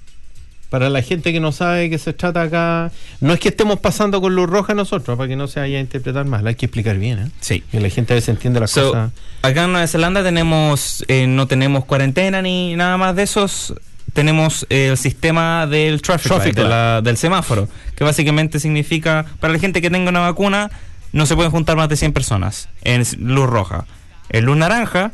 [0.70, 4.20] Para la gente que no sabe qué se trata acá, no es que estemos pasando
[4.22, 6.98] con luz roja nosotros, para que no se vaya a interpretar mal, hay que explicar
[6.98, 7.32] bien, ¿eh?
[7.42, 7.64] Sí.
[7.72, 9.12] Que la gente a veces entiende las So, cosas.
[9.42, 13.74] acá en Nueva Zelanda tenemos, eh, no tenemos cuarentena ni nada más de esos.
[14.14, 16.72] Tenemos el sistema del traffic, Traffic light, de light.
[16.72, 20.70] la- del semáforo, que básicamente significa, para la gente que tenga una vacuna,
[21.14, 23.86] no se pueden juntar más de 100 personas en luz roja.
[24.30, 25.12] En luz naranja,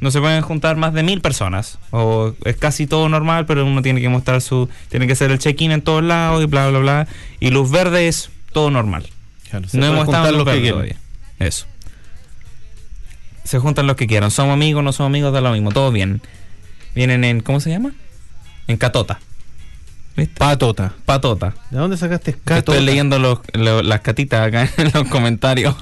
[0.00, 1.78] no se pueden juntar más de mil personas.
[1.90, 5.38] O es casi todo normal, pero uno tiene que mostrar su, tiene que hacer el
[5.38, 7.06] check-in en todos lados y bla, bla, bla.
[7.40, 9.08] Y luz verde es todo normal.
[9.50, 10.74] Claro, No hemos estado en luz que verde quieran.
[10.80, 10.96] todavía.
[11.38, 11.66] Eso.
[13.44, 14.30] Se juntan los que quieran.
[14.30, 15.72] Somos amigos, no somos amigos, da lo mismo.
[15.72, 16.22] Todo bien.
[16.94, 17.92] Vienen en, ¿cómo se llama?
[18.66, 19.20] En catota.
[20.16, 20.34] ¿Viste?
[20.38, 20.92] Patota.
[21.06, 21.54] Patota.
[21.70, 22.58] ¿De dónde sacaste catota?
[22.58, 25.74] Estoy leyendo los- lo- las catitas acá en los comentarios.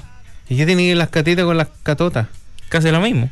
[0.49, 2.27] ¿Y qué tiene que las catitas con las catotas?
[2.69, 3.29] Casi lo mismo.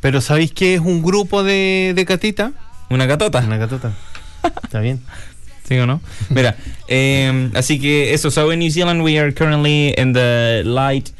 [0.00, 2.52] Pero ¿sabéis qué es un grupo de, de catita?
[2.90, 3.38] Una catota.
[3.40, 3.92] Una catota.
[4.64, 5.00] Está bien.
[5.68, 6.00] ¿Sí o no?
[6.30, 6.56] Mira,
[6.88, 8.30] eh, así que eso.
[8.30, 11.10] So in New Zealand we are currently in the light,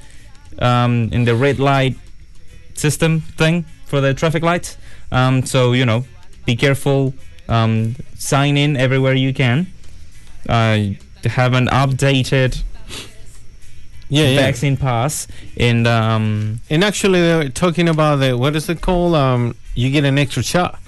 [0.61, 1.97] um, in the red light
[2.75, 4.77] system thing for the traffic lights.
[5.13, 6.05] Um, so you know,
[6.44, 7.14] be careful.
[7.48, 9.66] Um, sign in everywhere you can.
[10.48, 12.62] Uh, have an updated
[14.09, 14.40] Yeah, yeah.
[14.40, 15.26] vaccine pass
[15.59, 19.14] and um, And actually, they're talking about the what is it called?
[19.14, 20.78] Um, you get an extra shot.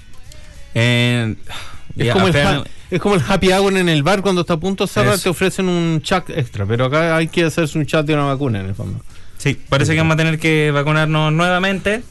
[0.75, 1.37] and
[1.97, 4.53] Es, como el ha- apparently- es como el happy hour en el bar cuando está
[4.55, 7.85] a punto de cerrar, te ofrecen un chat extra, pero acá hay que hacerse un
[7.85, 8.99] chat de una vacuna en el fondo.
[9.37, 12.03] Sí, parece que vamos a tener que vacunarnos nuevamente.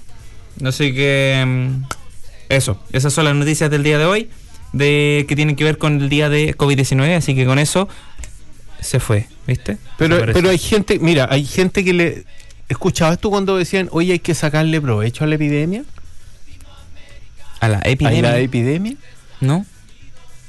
[0.64, 1.82] Así que mm,
[2.56, 4.30] eso, esas son las noticias del día de hoy,
[4.72, 7.88] de que tienen que ver con el día de COVID-19, así que con eso
[8.80, 9.78] se fue, ¿viste?
[9.96, 12.24] Pero, pero hay gente, mira, hay gente que le...
[12.68, 15.84] ¿Escuchabas tú cuando decían, oye, hay que sacarle provecho a la epidemia?
[17.60, 18.96] a la ¿A epidemia, la epidemia?
[19.40, 19.66] ¿no?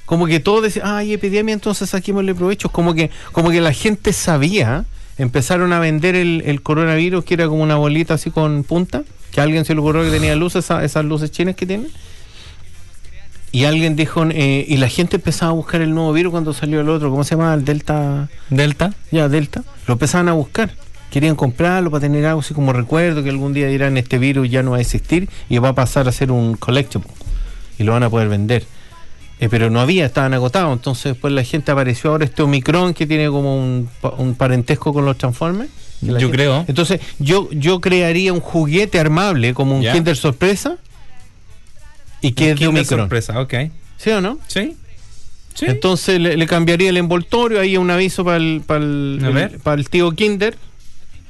[0.06, 2.70] Como que todos decían, ah, hay epidemia, entonces saquémosle provecho.
[2.70, 4.86] Como que, como que la gente sabía,
[5.18, 9.42] empezaron a vender el, el coronavirus, que era como una bolita así con punta, que
[9.42, 11.88] a alguien se le ocurrió que tenía luces, esa- esas luces chinas que tienen.
[13.52, 16.82] Y alguien dijo, eh, y la gente empezaba a buscar el nuevo virus cuando salió
[16.82, 17.54] el otro, ¿cómo se llama?
[17.54, 18.94] El Delta, Delta.
[19.12, 19.64] ya, Delta.
[19.88, 20.72] Lo empezaban a buscar.
[21.10, 24.62] Querían comprarlo para tener algo así como recuerdo, que algún día dirán, este virus ya
[24.62, 27.08] no va a existir y va a pasar a ser un collectible.
[27.80, 28.66] Y lo van a poder vender.
[29.40, 30.72] Eh, pero no había, estaban agotados.
[30.74, 35.06] Entonces después la gente apareció ahora este Omicron que tiene como un, un parentesco con
[35.06, 35.70] los Transformers.
[36.02, 36.66] Yo gente- creo.
[36.68, 39.84] Entonces yo, yo crearía un juguete armable como un.
[39.84, 40.78] Kinder sorpresa
[42.22, 43.02] y que es de Omicron.
[43.02, 43.54] sorpresa, ok.
[43.98, 44.40] ¿Sí o no?
[44.48, 44.76] Sí.
[45.54, 45.66] Sí.
[45.68, 49.90] Entonces le, le cambiaría el envoltorio, ahí un aviso para el, para el, para el
[49.90, 50.58] tío Kinder.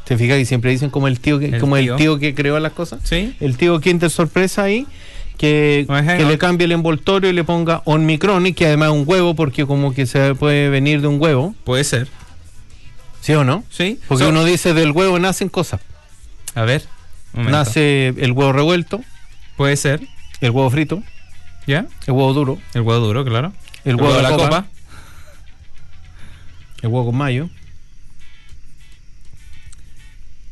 [0.05, 1.93] ¿Te fijas que siempre dicen como el tío que, El como tío.
[1.93, 2.99] el tío que creó las cosas?
[3.03, 3.35] sí.
[3.39, 4.87] El tío Kinder sorpresa ahí.
[5.37, 5.85] Que,
[6.27, 9.65] le cambie el envoltorio y le ponga Omicron, y que además es un huevo, porque
[9.65, 12.07] como que se puede venir de un huevo, Puede ser.
[13.21, 13.63] ¿sí o no?
[13.69, 13.99] Sí.
[14.07, 15.81] Porque So- uno dice del huevo nacen cosas.
[16.53, 16.85] A ver.
[17.33, 19.01] Nace el huevo revuelto,
[19.57, 20.01] Puede ser.
[20.41, 21.03] el huevo frito,
[21.67, 21.85] ¿Ya?
[22.07, 23.51] el huevo duro, El huevo duro, claro.
[23.83, 24.65] el huevo de la copa, copa.
[26.81, 27.49] el huevo con mayo.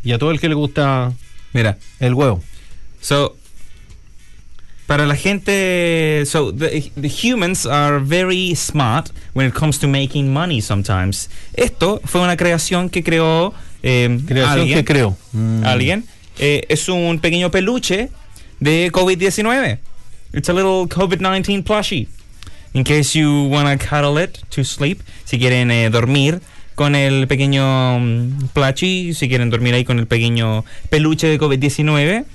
[0.03, 1.13] Y a todo el que le gusta
[1.53, 1.77] Mira.
[1.99, 2.43] el huevo.
[2.99, 3.37] So,
[4.87, 10.33] para la gente, so the, the humans are very smart when it comes to making
[10.33, 11.29] money sometimes.
[11.53, 14.77] Esto fue una creación que creó eh, Creación alguien.
[14.79, 15.17] que creo.
[15.31, 15.63] Mm.
[15.65, 16.03] alguien.
[16.39, 18.09] Eh, es un pequeño peluche
[18.59, 19.79] de COVID-19.
[20.33, 22.07] It's a little COVID-19 plushie.
[22.73, 26.41] In case you wanna cuddle it to sleep, si quieren eh, dormir
[26.75, 32.25] con el pequeño mm, plushie, si quieren dormir ahí con el pequeño peluche de COVID-19,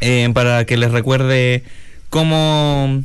[0.00, 1.62] eh, para que les recuerde
[2.10, 3.02] cómo...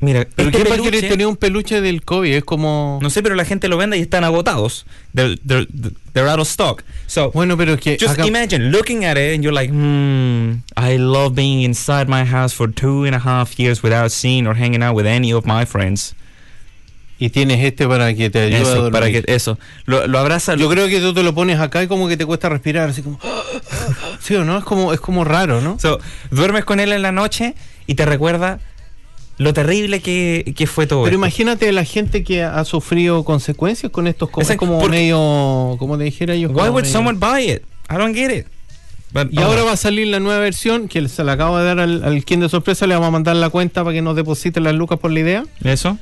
[0.00, 2.34] Mira, Pero este ¿qué peluche- tener un peluche del COVID?
[2.34, 2.98] Es como...
[3.00, 4.84] no sé, pero la gente lo vende y están agotados.
[5.14, 5.66] They're, they're,
[6.12, 6.82] they're out of stock.
[7.06, 7.96] So, Bueno, pero es que...
[7.98, 12.24] just acá- imagine looking at it and you're like, hmm, I love being inside my
[12.26, 15.46] house for two and a half years without seeing or hanging out with any of
[15.46, 16.14] my friends.
[17.18, 18.92] Y tienes este para que te ayude a dormir.
[18.92, 19.58] para que eso.
[19.86, 20.56] Lo, lo abraza.
[20.56, 23.02] Yo creo que tú te lo pones acá y como que te cuesta respirar, así
[23.02, 23.18] como...
[24.20, 24.58] ¿Sí o no?
[24.58, 25.78] Es como, es como raro, ¿no?
[25.78, 26.00] So,
[26.30, 27.54] duermes con él en la noche
[27.86, 28.58] y te recuerda
[29.36, 31.18] lo terrible que, que fue todo Pero esto.
[31.18, 35.98] imagínate la gente que ha sufrido consecuencias con estos como, es Exacto, como medio, como
[35.98, 36.48] te dijera yo.
[36.50, 37.62] Why would medio- someone buy it?
[37.90, 38.46] I don't get it.
[39.12, 41.64] But, Y oh, ahora va a salir la nueva versión que se la acabo de
[41.64, 44.16] dar al, al quien de sorpresa, le vamos a mandar la cuenta para que nos
[44.16, 45.98] deposite las lucas por la idea ¿Eso?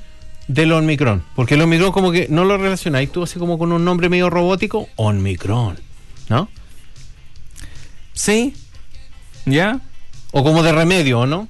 [0.48, 1.22] Del Omicron.
[1.34, 4.30] Porque el Omicron como que no lo relacionáis tú así como con un nombre medio
[4.30, 5.78] robótico, Omicron,
[6.28, 6.48] ¿no?
[8.12, 8.54] Sí.
[9.46, 9.80] ¿Ya?
[10.32, 11.48] O como de remedio, ¿o no?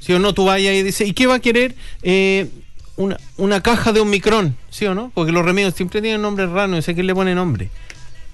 [0.00, 0.34] ¿Sí o no?
[0.34, 1.74] Tú vayas y dices, ¿y qué va a querer?
[2.02, 2.50] Eh,
[2.96, 5.10] una, una caja de Omicron, ¿sí o no?
[5.14, 7.70] Porque los remedios siempre tienen nombres raros, no sé quién le pone nombre.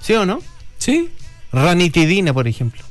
[0.01, 0.41] ¿Sí o no?
[0.79, 1.11] Sí.
[1.53, 2.83] Ranitidina, por ejemplo.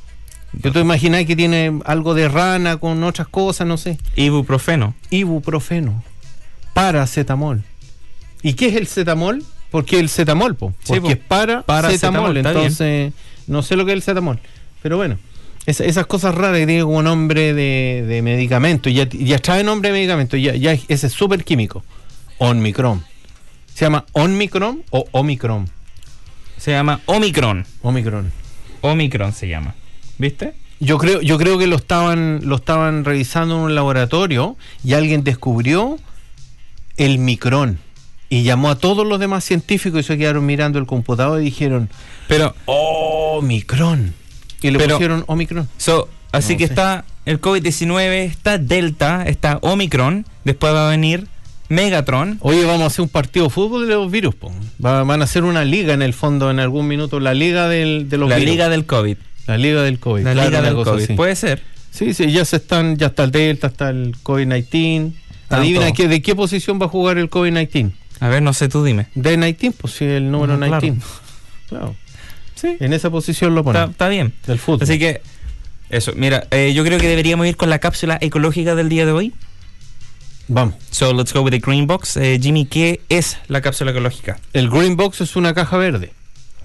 [0.62, 3.98] Que tú imaginás que tiene algo de rana con otras cosas, no sé.
[4.16, 4.94] Ibuprofeno.
[5.10, 6.02] Ibuprofeno.
[6.82, 7.62] Paracetamol.
[8.42, 9.44] ¿Y qué es el cetamol?
[9.70, 10.72] Porque el cetamol, po?
[10.82, 11.08] Sí, porque po.
[11.10, 12.36] es para Paracetamol, cetamol.
[12.38, 13.12] Entonces,
[13.46, 14.38] no sé lo que es el cetamol.
[14.82, 15.18] Pero bueno,
[15.66, 18.88] es- esas cosas raras que tienen como nombre de, de medicamento.
[18.90, 20.36] Ya, ya trae nombre de medicamento.
[20.36, 21.82] Ya, ya es- ese es súper químico.
[22.38, 23.04] Omicron.
[23.74, 25.68] ¿Se llama Omicron o Omicron?
[26.56, 27.66] Se llama Omicron.
[27.82, 28.32] Omicron.
[28.80, 29.74] Omicron se llama.
[30.18, 30.54] ¿Viste?
[30.80, 35.24] Yo creo, yo creo que lo estaban, lo estaban revisando en un laboratorio y alguien
[35.24, 35.98] descubrió
[36.98, 37.78] el micrón
[38.28, 41.88] y llamó a todos los demás científicos y se quedaron mirando el computador y dijeron
[42.28, 44.14] Pero, Omicron
[44.60, 45.68] y le Pero- pusieron Omicron.
[45.78, 46.72] so, así No que sé.
[46.72, 51.26] está el COVID-19, está Delta, está Omicron, después va a venir
[51.70, 52.38] Megatron.
[52.40, 54.34] Oye, vamos a hacer un partido de fútbol de los virus.
[54.34, 54.50] po.
[54.82, 58.08] Va- van a hacer una liga en el fondo en algún minuto, la liga del,
[58.08, 58.52] de los La virus.
[58.52, 59.16] Liga del COVID.
[59.46, 60.24] la liga del COVID.
[60.24, 61.02] La claro, Liga del COVID.
[61.04, 61.12] así.
[61.12, 61.62] Puede ser.
[61.90, 65.12] Sí, sí, ya se están, ya está el Delta, está el COVID-19.
[65.48, 67.92] Adivina qué, de qué posición va a jugar el COVID-19.
[68.20, 69.06] A ver, no sé, tú dime.
[69.14, 70.80] De 19, pues sí, el número Ah, claro.
[70.80, 71.02] 19.
[71.68, 71.96] Claro.
[72.54, 72.76] Sí.
[72.80, 73.90] En esa posición lo Está, ponen.
[73.90, 74.34] está bien.
[74.46, 74.82] Del fútbol.
[74.82, 75.20] Así que,
[75.90, 76.12] eso.
[76.16, 79.32] Mira, eh, yo creo que deberíamos ir con la cápsula ecológica del día de hoy.
[80.48, 80.74] Vamos.
[80.90, 82.16] So, let's go with the green box.
[82.16, 84.38] Eh, Jimmy, ¿qué es la cápsula ecológica?
[84.54, 86.12] El Green Box es una caja verde.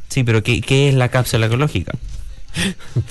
[0.09, 1.91] Sí, pero ¿qué, qué es la cápsula ecológica?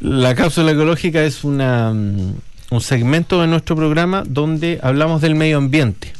[0.00, 2.34] La cápsula ecológica es una, mm,
[2.70, 6.12] un segmento de nuestro programa donde hablamos del medio ambiente.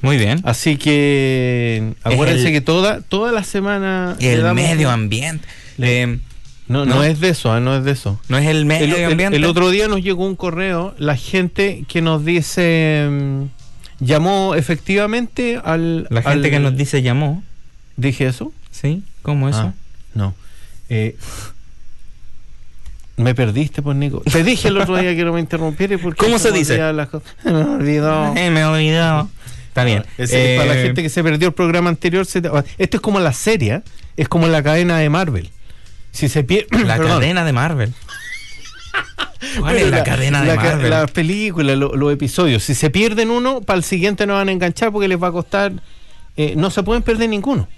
[0.00, 0.40] Muy bien.
[0.44, 4.16] Así que acuérdense el- que toda, toda la semana...
[4.18, 5.46] le El medio ambiente.
[5.78, 6.18] Eh,
[6.68, 7.04] No, no, ¿no?
[7.04, 8.20] es de eso, ah, no es de eso.
[8.28, 9.36] no es el medio El, ambiente.
[9.36, 13.08] el otro día nos llegó un correo, la gente que nos dice...
[13.10, 13.42] mm,
[14.04, 16.06] llamó efectivamente al...
[16.10, 17.42] La gente al- que nos dice llamó.
[17.96, 18.52] ¿Dije eso?
[18.70, 19.02] ¿Sí?
[19.22, 19.58] ¿Cómo eso?
[19.60, 19.72] Ah,
[20.14, 20.34] no.
[20.88, 21.16] Eh,
[23.16, 24.20] me perdiste, pues, Nico.
[24.20, 26.72] Te dije el otro día que no me interrumpieras porque ¿Cómo se dice?
[26.74, 27.28] olvidan las cosas.
[27.44, 28.34] Me olvidó.
[28.36, 29.28] Eh, me he olvidado.
[29.68, 30.02] Está bien.
[30.16, 32.26] Para la Eh, gente que se perdió el programa anterior.
[32.26, 33.82] se te- Esto es como la serie, ¿eh?
[34.16, 35.50] es como la cadena de Marvel.
[36.10, 36.84] Si se pierde.
[36.84, 37.92] La cadena de Marvel.
[39.58, 40.90] ¿Cuál es la, cadena de la, Marvel?
[40.90, 42.62] Las películas, lo- los episodios.
[42.62, 45.32] Si se pierden uno, para el siguiente no van a enganchar porque les va a
[45.32, 45.72] costar.
[46.36, 47.68] eh, no se pueden perder ninguno.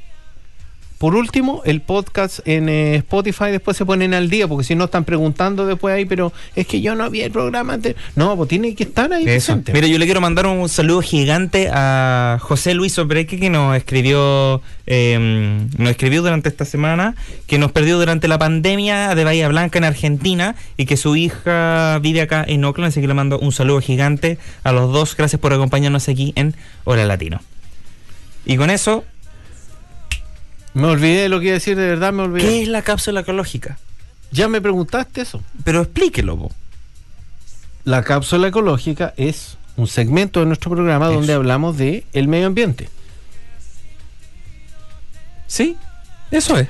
[1.04, 4.86] Por último, el podcast en eh, Spotify después se ponen al día, porque si no
[4.86, 7.94] están preguntando después ahí, pero es que yo no vi el programa antes.
[8.16, 9.52] No, pues tiene que estar ahí Eso.
[9.52, 9.74] presente.
[9.74, 14.62] Mira, yo le quiero mandar un saludo gigante a José Luis Obreque que nos escribió,
[14.86, 19.76] eh, nos escribió durante esta semana, que nos perdió durante la pandemia de Bahía Blanca
[19.76, 23.52] en Argentina y que su hija vive acá en Oakland, así que le mando un
[23.52, 25.14] saludo gigante a los dos.
[25.18, 27.42] Gracias por acompañarnos aquí en Hora Latino.
[28.46, 29.04] Y con eso,
[30.74, 32.46] Me olvidé de lo que iba a decir, de verdad me olvidé.
[32.46, 33.78] ¿qué es la cápsula ecológica?
[34.30, 35.42] Ya me preguntaste eso.
[35.62, 36.52] Pero explíquelo, po.
[37.84, 42.88] La cápsula ecológica es un segmento de nuestro programa donde hablamos de el medio ambiente.
[45.46, 45.76] Sí,
[46.30, 46.66] eso es.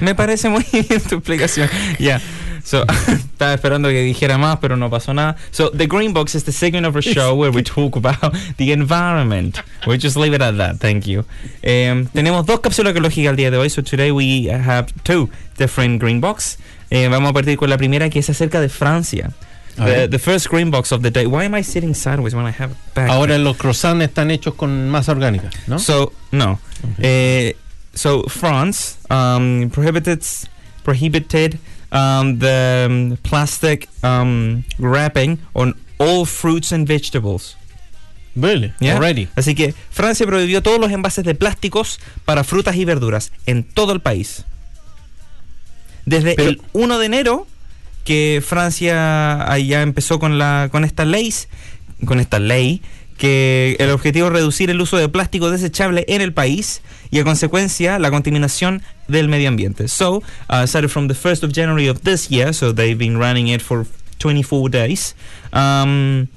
[0.00, 1.68] Me parece muy bien tu explicación.
[1.98, 2.20] Ya.
[2.64, 5.36] So, estaba esperando que dijera más, pero no pasó nada.
[5.50, 8.72] So, the Green Box is the segment of our show where we talk about the
[8.72, 9.58] environment.
[9.86, 10.78] We'll just leave it at that.
[10.78, 11.26] Thank you.
[11.62, 13.68] Em, tenemos dos cápsulas ecológicas el día de hoy.
[13.68, 15.28] So, today we have two
[15.58, 16.58] different Green Box.
[16.90, 19.30] Eh, vamos a partir con la primera que es acerca de Francia.
[19.76, 21.26] The, the first Green Box of the day.
[21.26, 23.10] Why am I sitting sideways when I have a back?
[23.10, 25.78] Ahora los croissants están hechos con masa orgánica, ¿no?
[25.78, 26.60] So no.
[26.98, 27.56] Eh,
[27.94, 30.22] so France um, prohibited
[30.82, 31.58] prohibited
[31.92, 37.56] um, the um, plastic um, wrapping on all fruits and vegetables.
[38.36, 38.72] Really?
[38.80, 38.96] ¿ya?
[38.96, 39.28] Already.
[39.36, 43.92] Así que Francia prohibió todos los envases de plásticos para frutas y verduras en todo
[43.92, 44.44] el país.
[46.04, 47.46] Desde Pero- el 1 de enero
[48.04, 51.32] que Francia ah, ya empezó con la con esta ley,
[52.04, 52.82] con esta ley
[53.16, 57.24] que el objetivo es reducir el uso de plástico desechable en el país y a
[57.24, 59.88] consecuencia la contaminación del medio ambiente.
[59.88, 63.48] So, uh, started from the 1st of January of this year, so they've been running
[63.48, 63.86] it for
[64.18, 65.14] 24 days.
[65.52, 66.28] Um,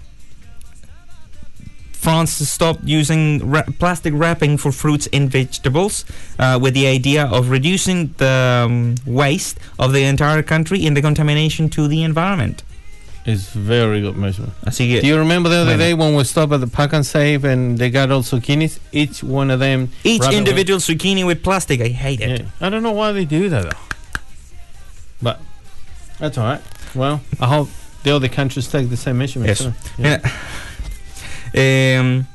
[1.93, 3.41] France stopped using
[3.79, 6.05] plastic wrapping for fruits and vegetables
[6.39, 11.01] uh, with the idea of reducing the um, waste of the entire country and the
[11.01, 12.63] contamination to the environment.
[13.27, 14.53] It's very good measurement.
[14.65, 15.83] Así que Do you remember the other Bueno.
[15.83, 18.79] day when we stopped at the Pack and Save and they got all zucchinis?
[18.93, 19.89] Each one of them.
[20.05, 22.41] each individual zucchini with plastic, I hate it.
[22.41, 22.47] Yeah.
[22.65, 24.19] I don't know why they do that though.
[25.21, 25.41] But
[26.19, 26.61] that's all right.
[26.95, 27.67] Well, I hope
[28.03, 29.59] the other countries take the same measurements.
[29.59, 29.71] Eso.
[29.71, 30.01] too.
[30.03, 30.19] Yeah.
[30.23, 30.31] Mira,
[31.53, 32.27] em,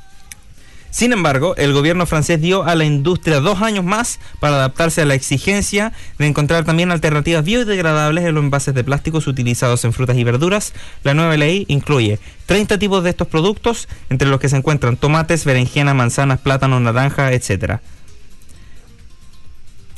[0.93, 5.05] sin embargo, el gobierno francés dio a la industria dos años más para adaptarse a
[5.05, 10.15] la exigencia de encontrar también alternativas biodegradables en los envases de plásticos utilizados en frutas
[10.17, 10.71] y verduras.
[11.01, 15.45] La nueva ley incluye 30 tipos de estos productos, entre los que se encuentran tomates,
[15.45, 17.81] berenjenas, manzanas, plátanos, naranjas, etcétera.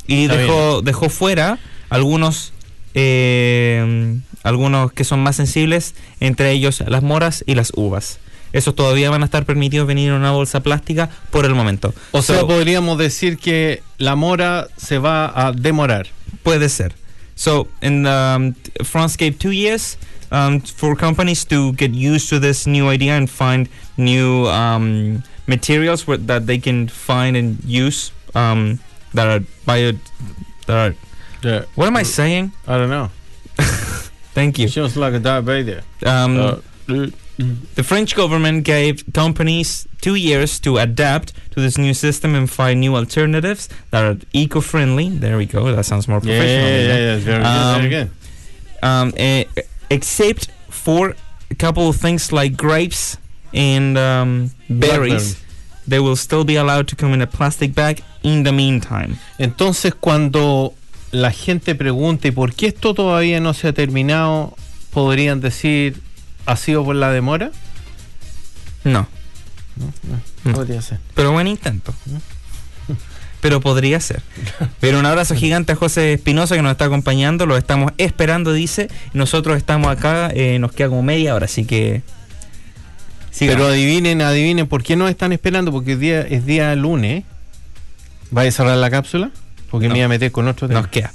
[0.07, 2.53] Y dejó fuera algunos
[2.93, 8.19] eh, algunos que son más sensibles, entre ellos las moras y las uvas.
[8.55, 11.93] Esos todavía van a estar permitidos venir en una bolsa plástica por el momento.
[12.11, 16.07] O sea, So, podríamos decir que la mora se va a demorar.
[16.43, 16.93] puede ser.
[17.35, 18.53] So, in um,
[18.85, 19.97] France gave two years
[20.31, 26.07] um, for companies to get used to this new idea and find new um, materials
[26.07, 28.79] where, that they can find and use um,
[29.13, 29.91] that are bio.
[30.67, 30.95] That are,
[31.43, 31.65] Yeah.
[31.75, 32.53] what am I saying?
[32.67, 33.11] I don't know.
[34.33, 34.67] Thank you.
[34.67, 35.83] Sounds like a diabetes.
[36.05, 36.55] Um, Uh,
[37.37, 42.79] The French government gave companies two years to adapt to this new system and find
[42.79, 45.09] new alternatives that are eco-friendly.
[45.09, 45.75] There we go.
[45.75, 46.47] That sounds more professional.
[46.47, 46.87] yeah, it?
[46.87, 47.47] yeah, it's very good.
[47.47, 48.09] Um, Very good.
[48.83, 49.43] Um, eh,
[49.89, 51.15] except for
[51.49, 53.17] a couple of things like grapes
[53.53, 55.41] and um, berries,
[55.87, 59.17] they will still be allowed to come in a plastic bag in the meantime.
[59.39, 60.73] Entonces, cuando
[61.11, 64.55] la gente pregunte por qué esto todavía no se ha terminado,
[64.91, 66.01] podrían decir,
[66.45, 67.51] ¿ha sido por la demora?
[68.83, 69.07] No,
[70.43, 70.53] No.
[70.53, 70.99] Podría ser.
[71.15, 71.93] pero buen intento.
[73.41, 74.23] Pero podría ser.
[74.79, 77.45] Pero un abrazo gigante a José Espinosa que nos está acompañando.
[77.45, 78.87] Lo estamos esperando, dice.
[79.13, 82.01] Nosotros estamos acá, eh, nos queda como media hora, así que.
[83.29, 83.61] sigamos.
[83.61, 85.71] Pero adivinen, adivinen, ¿por qué nos están esperando?
[85.71, 87.23] Porque es día, es día lunes.
[88.35, 89.29] ¿Va a cerrar la cápsula?
[89.69, 89.93] Porque No.
[89.93, 90.81] me iba a meter con otro tema.
[90.81, 91.13] nos queda.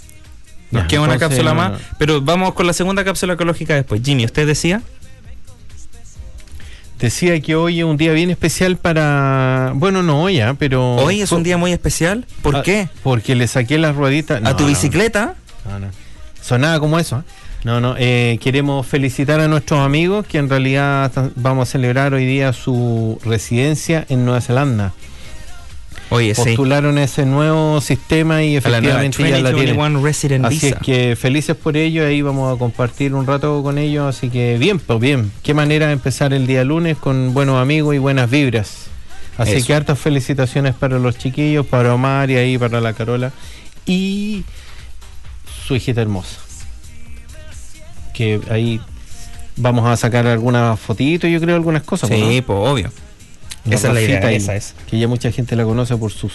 [0.71, 1.73] Nos Ya, queda una cápsula no, más.
[1.73, 1.79] no.
[1.99, 4.03] Pero vamos con la segunda cápsula ecológica después.
[4.05, 4.83] Jimmy, ¿usted decía?
[7.01, 9.73] Decía que hoy es un día bien especial para...
[9.75, 10.97] Bueno, no hoy, ah, pero...
[10.97, 12.27] Hoy es un día muy especial.
[12.43, 12.89] ¿Por Ah, qué?
[13.03, 14.43] Porque le saqué las rueditas...
[14.45, 15.35] a tu bicicleta.
[15.69, 15.87] No, no.
[16.43, 17.21] Sonaba como eso.
[17.21, 17.23] ¿eh?
[17.65, 17.95] No, no.
[17.99, 23.19] eh, queremos felicitar a nuestros amigos que en realidad vamos a celebrar hoy día su
[23.25, 24.93] residencia en Nueva Zelanda.
[26.11, 26.43] Oye, sí.
[26.43, 29.77] Postularon ese nuevo sistema y A la nueva efectivamente ya la tienen.
[29.77, 30.67] 2021 Resident Así Visa.
[30.69, 34.59] es que felices por ello, ahí vamos a compartir un rato con ellos, así que
[34.59, 38.29] bien, pues bien, qué manera de empezar el día lunes con buenos amigos y buenas
[38.29, 38.87] vibras.
[39.39, 39.67] Así Eso.
[39.69, 43.33] que hartas felicitaciones para los chiquillos, para Omar y ahí para la Carola.
[43.87, 44.45] y
[45.67, 46.39] su hijita hermosa.
[48.13, 48.81] Que ahí
[49.57, 52.11] vamos a sacar algunas fotitos, yo creo, algunas cosas.
[52.11, 52.47] Sí, ¿no?
[52.47, 52.91] pues obvio.
[53.65, 54.75] La esa es la idea, ahí, esa es.
[54.89, 56.33] Que ya mucha gente la conoce por sus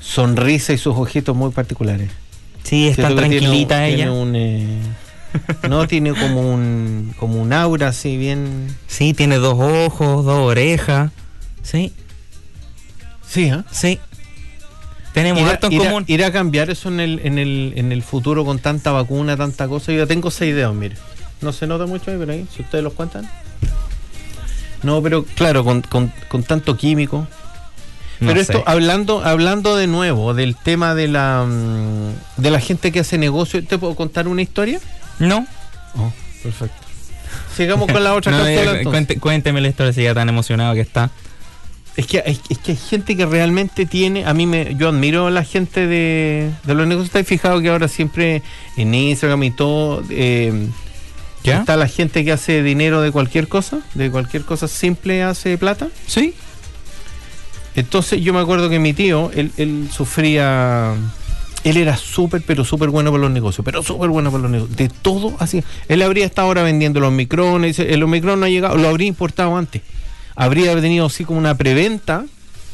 [0.00, 2.10] sonrisas y sus ojitos muy particulares.
[2.62, 3.96] Sí, es tan Siento que tiene un- tranquilita ella.
[3.96, 4.78] tiene un, eh,
[5.68, 8.74] no, tiene como un, como un aura así bien...
[8.86, 11.10] Sí, tiene dos ojos, dos orejas.
[11.62, 11.92] Sí,
[13.28, 13.64] Sí, ¿ah?
[13.72, 13.98] sí.
[15.12, 16.04] Tenemos ¿Irá, harto en irá- común.
[16.06, 19.66] irá a cambiar eso en el, en, el, en el futuro con tanta vacuna, tanta
[19.66, 19.90] cosa?
[19.92, 20.96] Yo ya tengo seis dedos, mire.
[21.40, 23.28] No se nota mucho ahí, pero ahí, si ustedes los cuentan.
[24.82, 27.26] No, pero claro, con, con, con tanto químico.
[28.20, 28.52] No pero sé.
[28.52, 33.18] esto, hablando, hablando de nuevo del tema de la, mm, de la gente que hace
[33.18, 34.80] negocio, ¿te puedo contar una historia?
[35.18, 35.46] No.
[35.96, 36.12] Oh,
[36.42, 36.76] perfecto.
[37.56, 40.80] Sigamos con la otra No, cápsula, cuente- cuénteme la historia si ya tan emocionado que
[40.80, 41.10] está.
[41.96, 45.26] Es que, hay, es que hay gente que realmente tiene, a mí me, yo admiro
[45.28, 47.08] a la gente de, de los negocios.
[47.08, 48.42] ¿Estáis fijado que ahora siempre
[48.76, 50.68] en Instagram y todo eh,
[51.46, 51.58] ¿Ya?
[51.60, 53.78] está la gente que hace dinero de cualquier cosa?
[53.94, 55.88] De cualquier cosa simple hace plata.
[56.06, 56.34] Sí.
[57.74, 60.94] Entonces yo me acuerdo que mi tío, él, él sufría,
[61.62, 64.76] él era súper, pero súper bueno para los negocios, pero súper bueno para los negocios.
[64.76, 65.62] De todo así.
[65.88, 69.56] Él habría estado ahora vendiendo los micrones, el Omicron no ha llegado, lo habría importado
[69.56, 69.82] antes.
[70.34, 72.24] Habría tenido así como una preventa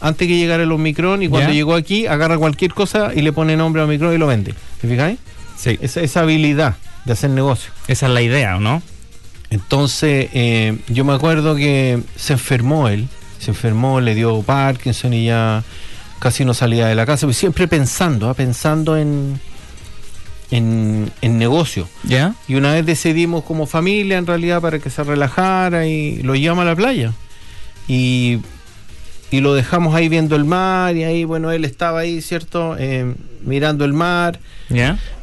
[0.00, 1.54] antes que llegara el Omicron y cuando Ya.
[1.54, 4.54] llegó aquí agarra cualquier cosa y le pone nombre a Omicron y lo vende.
[4.80, 5.18] ¿Te fijáis?
[5.56, 5.78] Sí.
[5.80, 7.72] Esa, esa habilidad de hacer negocio.
[7.88, 8.82] Esa es la idea, ¿o no?
[9.50, 15.26] Entonces, eh, yo me acuerdo que se enfermó él, se enfermó, le dio Parkinson y
[15.26, 15.62] ya
[16.20, 19.40] casi no salía de la casa, pero siempre pensando, ah, pensando en,
[20.50, 21.88] en, en negocio.
[22.04, 22.34] ¿Ya?
[22.48, 26.62] Y una vez decidimos como familia, en realidad, para que se relajara y lo llevamos
[26.62, 27.12] a la playa.
[27.88, 28.38] Y,
[29.30, 32.76] y lo dejamos ahí viendo el mar y ahí, bueno, él estaba ahí, ¿cierto?
[32.78, 33.12] Eh,
[33.44, 34.38] mirando el mar.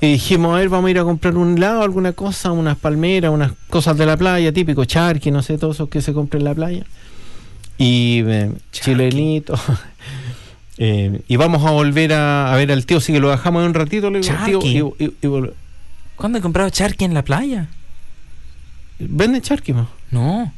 [0.01, 3.31] Y dijimos, a ver, vamos a ir a comprar un helado, alguna cosa, unas palmeras,
[3.31, 6.45] unas cosas de la playa, típico charqui, no sé, todo eso que se compra en
[6.45, 6.85] la playa.
[7.77, 9.55] Y eh, chilenito.
[10.81, 13.67] Eh, y vamos a volver a, a ver al tío, así que lo dejamos ahí
[13.67, 14.77] un ratito, le digo, tío, Charqui.
[14.77, 15.51] y, y- y vol-
[16.15, 17.67] ¿Cuándo he comprado charqui en la playa?
[18.97, 19.89] ¿Venden charqui, mo?
[20.11, 20.53] No.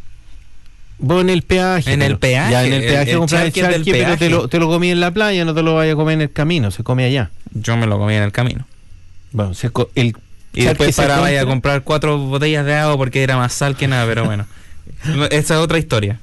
[1.02, 1.92] Vos en el peaje.
[1.92, 4.92] En el peaje, Ya en el peaje el compras pero te lo, te lo comí
[4.92, 7.32] en la playa, no te lo vayas a comer en el camino, se come allá.
[7.54, 8.66] Yo me lo comí en el camino.
[9.32, 10.16] Bueno, se co- el
[10.54, 13.88] Y después paraba a compra- comprar cuatro botellas de agua porque era más sal que
[13.88, 14.46] nada, pero bueno.
[15.32, 16.20] Esa es otra historia.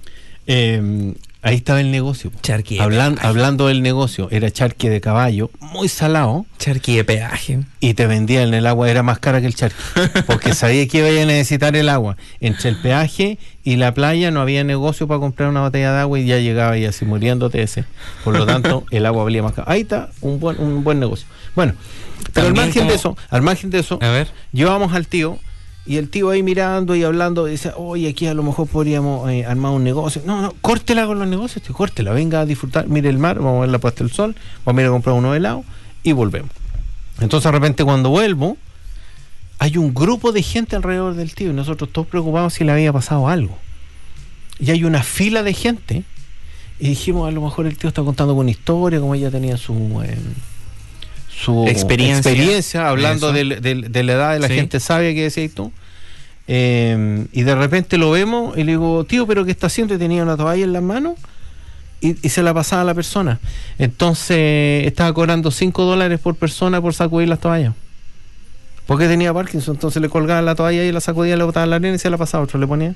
[0.46, 1.12] Eh,
[1.42, 2.30] ahí estaba el negocio.
[2.42, 7.60] Charqui Hablan- hablando del negocio, era charqui de caballo, muy salado, Charqui de peaje.
[7.80, 9.76] y te vendían el agua, era más cara que el charqui,
[10.26, 12.16] porque sabía que iba a necesitar el agua.
[12.40, 16.18] Entre el peaje y la playa no había negocio para comprar una botella de agua
[16.18, 17.84] y ya llegaba y así muriéndote ese.
[18.24, 19.70] Por lo tanto, el agua valía más caro.
[19.70, 21.26] Ahí está, un buen, un buen negocio.
[21.54, 21.74] Bueno,
[22.32, 24.28] pero al margen como- de eso, al margen de eso, A ver.
[24.52, 25.38] llevamos al tío
[25.88, 29.46] y el tío ahí mirando y hablando dice, oye, aquí a lo mejor podríamos eh,
[29.46, 30.20] armar un negocio.
[30.26, 33.56] No, no, córtela con los negocios, tío, córtela, venga a disfrutar, mire el mar, vamos
[33.56, 34.36] a ver la puesta del sol,
[34.66, 35.64] vamos a ir a comprar unos helados
[36.02, 36.50] y volvemos.
[37.20, 38.58] Entonces de repente cuando vuelvo,
[39.58, 42.92] hay un grupo de gente alrededor del tío y nosotros todos preocupados si le había
[42.92, 43.56] pasado algo.
[44.60, 46.04] Y hay una fila de gente
[46.78, 50.02] y dijimos, a lo mejor el tío está contando una historia, como ella tenía su...
[50.04, 50.18] eh,
[51.42, 52.30] su Experiencia.
[52.32, 54.54] experiencia, hablando de, la edad de la Sí.
[54.54, 55.72] gente sabia que decías tú.
[56.48, 59.94] Eh, y de repente lo vemos y le digo, tío, ¿pero qué está haciendo?
[59.94, 61.14] Y tenía una toalla en las manos
[62.00, 63.38] y, y se la pasaba a la persona.
[63.78, 67.74] Entonces estaba cobrando 5 dólares por persona por sacudir las toallas.
[68.86, 71.96] Porque tenía Parkinson, entonces le colgaba la toalla y la sacudía, le botaba la arena
[71.96, 72.94] y se la pasaba a otro, le ponía.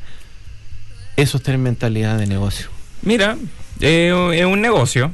[1.16, 2.68] Eso es tener mentalidad de negocio.
[3.02, 3.36] Mira,
[3.80, 5.12] eh, es un negocio.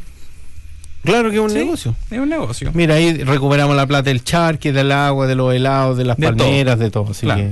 [1.05, 1.57] Claro que es un Sí.
[1.59, 1.95] negocio.
[2.11, 2.71] Es un negocio.
[2.75, 6.27] Mira, ahí recuperamos la plata del charqui, del agua, de los helados, de las De
[6.27, 6.37] todo.
[6.37, 7.11] palmeras, de todo.
[7.11, 7.43] Así Claro.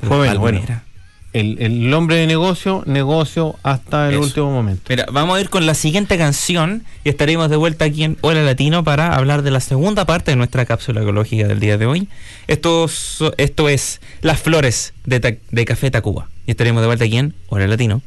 [0.00, 0.60] que bueno.
[1.34, 4.22] El, el hombre de negocio, negocio hasta el Eso.
[4.22, 4.82] último momento.
[4.90, 8.42] Mira, vamos a ir con la siguiente canción y estaremos de vuelta aquí en Hola
[8.42, 12.06] Latino para hablar de la segunda parte de nuestra cápsula ecológica del día de hoy.
[12.48, 12.86] Esto,
[13.38, 16.28] esto es Las Flores de, de Café Tacuba.
[16.46, 18.02] Y estaremos de vuelta aquí en Hola Latino.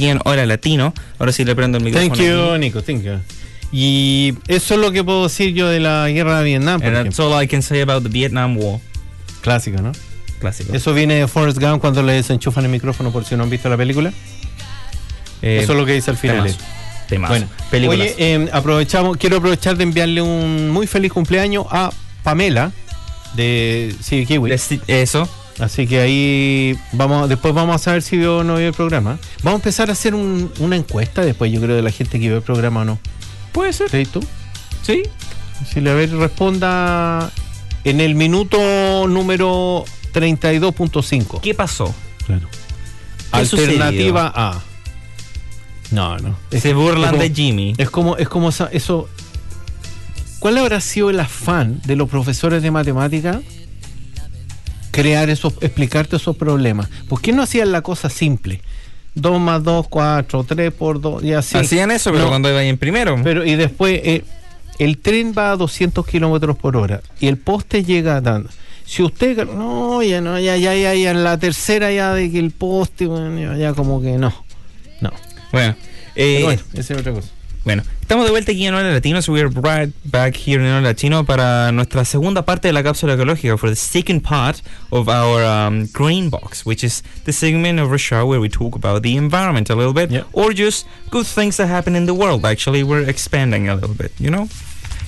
[0.00, 0.94] Aquí en Hora Latino.
[1.18, 2.14] Ahora sí le prendo el micrófono.
[2.14, 2.58] Thank you, aquí.
[2.60, 3.12] Nico, thank you.
[3.72, 6.80] Y eso es lo que puedo decir yo de la guerra de Vietnam.
[6.82, 8.80] And that's all I can say about the Vietnam War.
[9.42, 9.92] Clásico, ¿no?
[10.40, 10.74] Clásico.
[10.74, 13.68] Eso viene de Forrest Gump cuando le desenchufan el micrófono por si no han visto
[13.68, 14.12] la película.
[15.42, 16.36] Eh, Eso es lo que dice al final.
[16.44, 16.58] temazo.
[17.08, 17.32] Temazo.
[17.32, 18.00] Bueno, Películas.
[18.00, 21.90] oye, eh, aprovechamos, quiero aprovechar de enviarle un muy feliz cumpleaños a
[22.22, 22.72] Pamela
[23.34, 24.50] de City Kiwi.
[24.50, 24.60] De
[25.02, 25.28] Eso.
[25.60, 29.18] Así que ahí vamos, después vamos a saber si vio o no vio el programa.
[29.42, 32.28] Vamos a empezar a hacer un- una encuesta después, yo creo, de la gente que
[32.28, 32.98] vio el programa o no.
[33.52, 33.90] Puede ser.
[33.90, 34.20] ¿Sí, tú?
[34.82, 35.02] Sí.
[35.70, 37.30] Si le a ver, responda
[37.84, 41.40] en el minuto número 32.5.
[41.42, 41.94] ¿Qué pasó?
[42.26, 42.48] Claro.
[42.50, 44.60] ¿Qué Alternativa A.
[45.90, 46.36] No, no.
[46.50, 47.74] Es- Se burlan como- de Jimmy.
[47.76, 49.08] Es como, es como eso.
[50.38, 53.42] ¿Cuál habrá sido el afán de los profesores de matemática?
[54.90, 56.88] Crear esos, explicarte esos problemas.
[57.08, 58.60] ¿Por qué no hacían la cosa simple?
[59.14, 61.56] 2 más 2, 4, 3 por 2, y así.
[61.58, 63.18] Hacían eso, pero No, cuando iban en primero.
[63.22, 64.24] pero y después eh,
[64.78, 68.50] el tren va a 200 kilómetros por hora y el poste llega a tanto.
[68.84, 72.38] Si usted no, ya no, ya, ya, ya, ya en la tercera ya de que
[72.40, 74.32] el poste, bueno, ya, como que no,
[75.00, 75.12] no.
[75.52, 75.76] Bueno,
[76.16, 77.28] eh, bueno, esa es otra cosa.
[77.62, 80.80] Bueno, estamos de vuelta aquí en Hora Latino, so we're right back here in Hora
[80.80, 85.44] Latino para nuestra segunda parte de la cápsula ecológica, for the second part of our
[85.44, 89.14] um, green box, which is the segment of our show where we talk about the
[89.14, 92.46] environment a little bit, or just good things that happen in the world.
[92.46, 94.48] Actually, we're expanding a little bit, you know?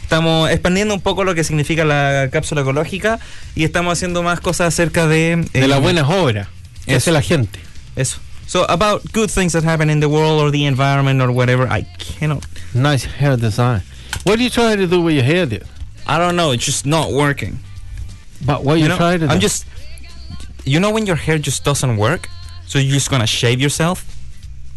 [0.02, 3.18] Estamos expandiendo un poco lo que significa la cápsula ecológica
[3.54, 5.36] y estamos haciendo más cosas acerca de...
[5.54, 6.48] De eh, las buenas obras
[6.84, 7.60] que hace la gente.
[7.96, 8.20] Eso.
[8.52, 11.84] So, about good things that happen in the world or the environment or whatever, I
[11.98, 12.44] cannot...
[12.74, 13.80] Nice hair design.
[14.24, 15.62] What are you trying to do with your hair there?
[16.06, 17.60] I don't know, it's just not working.
[18.44, 19.32] But what are you, You know, trying to do?
[19.32, 19.64] I'm just,
[20.66, 22.28] you know, when your hair just doesn't work,
[22.66, 24.04] so you're just gonna shave yourself.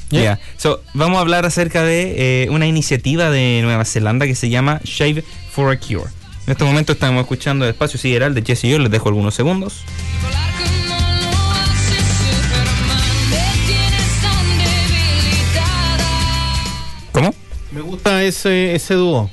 [0.10, 0.38] Yeah.
[0.56, 4.80] So vamos a hablar acerca de eh, una iniciativa de Nueva Zelanda que se llama
[4.86, 5.22] Shave
[5.52, 6.10] for a Cure.
[6.48, 8.80] En este momento estamos escuchando el espacio sideral de Jesse y yo.
[8.80, 9.84] Les dejo algunos segundos.
[17.76, 19.30] Me gusta ese, ese dúo.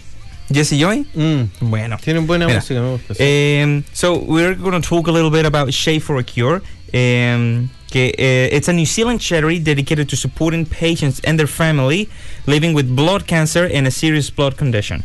[0.52, 1.06] Jesse Joy.
[1.14, 1.70] Mm.
[1.70, 1.96] Bueno.
[2.02, 3.14] Tienen buena Mira, música, me gusta.
[3.22, 6.60] Um, so we're going to talk a little bit about Shave for a Cure.
[6.92, 12.08] Um, que, uh, it's a New Zealand charity dedicated to supporting patients and their family
[12.48, 15.04] living with blood cancer and a serious blood condition.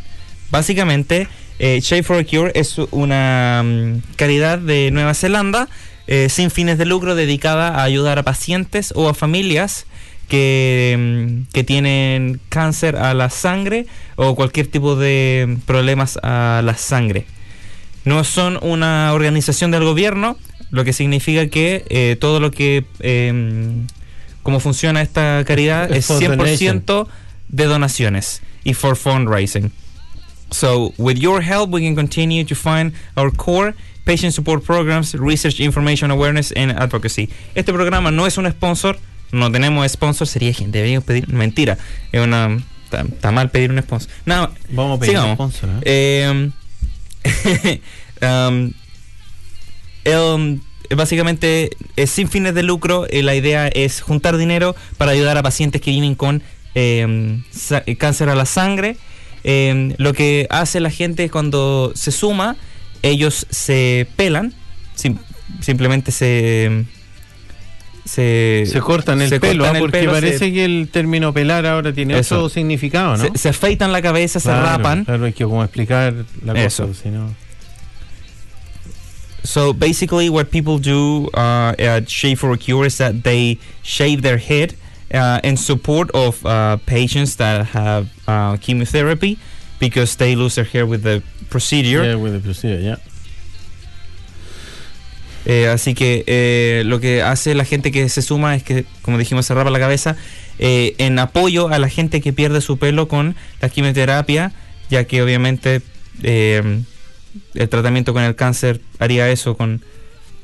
[0.50, 1.28] Básicamente,
[1.60, 5.68] eh, Shave for a Cure es una mm, caridad de Nueva Zelanda
[6.08, 9.86] eh, sin fines de lucro dedicada a ayudar a pacientes o a familias
[10.28, 16.76] que, mm, que tienen cáncer a la sangre o cualquier tipo de problemas a la
[16.76, 17.26] sangre.
[18.04, 20.36] No son una organización del gobierno,
[20.70, 23.84] lo que significa que eh, todo lo que, eh,
[24.42, 27.08] cómo funciona esta caridad Es es for 100%
[27.48, 29.72] de donaciones y for fundraising.
[30.50, 33.74] So, with your help, we can continue to find our core
[34.04, 37.28] patient support programs, research, information awareness, and advocacy.
[37.54, 38.98] Este programa no es un sponsor,
[39.32, 41.78] no tenemos sponsor, sería gente, deberíamos pedir, mentira,
[42.12, 42.58] es una,
[42.90, 44.10] está, mal pedir un sponsor.
[44.26, 45.34] No, Vamos a pedir un sigamos.
[45.54, 46.50] sponsor, ¿eh?
[47.24, 47.80] Eh,
[48.22, 48.72] um,
[50.04, 50.60] el-
[50.96, 53.06] básicamente es sin fines de lucro.
[53.10, 56.42] eh, la idea es juntar dinero para ayudar a pacientes que viven con
[56.74, 58.96] eh, sa- cáncer a la sangre.
[59.44, 62.56] Eh, lo que hace la gente es cuando se suma,
[63.02, 64.52] ellos se pelan,
[64.94, 65.18] sim-
[65.60, 66.84] simplemente se
[68.08, 70.88] se, se cortan el se pelo, cortan ah, el porque pelo, parece se- que el
[70.90, 72.36] término pelar ahora tiene Eso.
[72.36, 73.24] otro significado, ¿no?
[73.34, 75.04] se, afeitan la cabeza, se rapan.
[75.04, 76.86] Claro, hay que como explicar la Eso.
[76.86, 77.10] cosa.
[79.44, 84.22] So basically, what people do uh, at Shave for a Cure is that they shave
[84.22, 84.74] their head
[85.14, 89.38] uh, in support of uh, patients that have uh, chemotherapy
[89.78, 92.04] because they lose their hair with the procedure.
[92.04, 92.96] Yeah, with the procedure, yeah.
[95.48, 99.16] Eh, así que eh, lo que hace la gente que se suma es que, como
[99.16, 100.14] dijimos, se la cabeza
[100.58, 104.52] eh, en apoyo a la gente que pierde su pelo con la quimioterapia,
[104.90, 105.80] ya que obviamente
[106.22, 106.84] el
[107.70, 109.82] tratamiento con el cáncer haría eso con,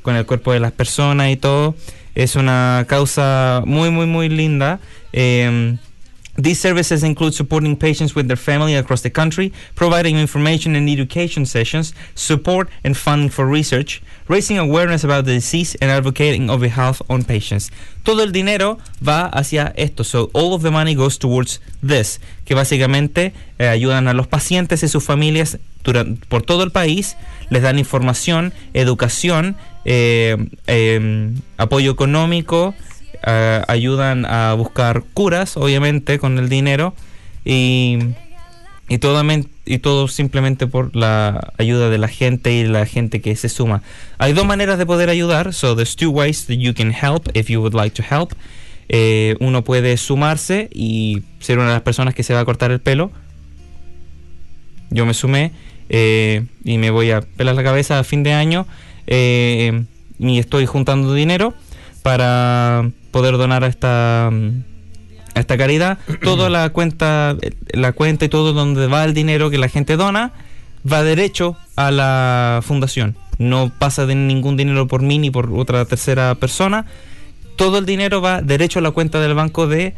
[0.00, 1.76] con el cuerpo de las personas y todo.
[2.14, 4.80] Es una causa muy, muy, muy linda.
[6.36, 11.46] These services include supporting patients with their family across the country, providing information and education
[11.46, 17.02] sessions, support and funding for research, raising awareness about the disease, and advocating the health
[17.08, 17.70] on patients.
[18.02, 20.04] Todo el dinero va hacia esto.
[20.04, 24.82] So all of the money goes towards this, que básicamente eh, ayudan a los pacientes
[24.82, 27.16] y sus familias duran- por todo el país,
[27.50, 32.74] les dan información, educación, eh, eh, apoyo económico,
[33.26, 36.94] eh, ayudan a buscar curas, obviamente, con el dinero
[37.44, 37.98] y,
[38.88, 39.22] y, todo,
[39.66, 43.82] y todo simplemente por la ayuda de la gente y la gente que se suma.
[44.18, 47.48] Hay dos maneras de poder ayudar, so there's two ways that you can help if
[47.48, 48.32] you would like to help.
[48.88, 52.70] Eh, uno puede sumarse y ser una de las personas que se va a cortar
[52.70, 53.10] el pelo.
[54.90, 55.52] Yo me sumé
[55.88, 58.66] eh, y me voy a pelar la cabeza a fin de año
[59.06, 59.84] eh,
[60.18, 61.54] y estoy juntando dinero
[62.02, 64.30] para poder donar a esta
[65.34, 65.98] a esta caridad.
[66.22, 67.36] Toda la cuenta
[67.72, 70.32] la cuenta y todo donde va el dinero que la gente dona
[70.90, 73.16] va derecho a la fundación.
[73.38, 76.86] No pasa de ningún dinero por mí ni por otra tercera persona.
[77.56, 79.94] Todo el dinero va derecho a la cuenta del banco de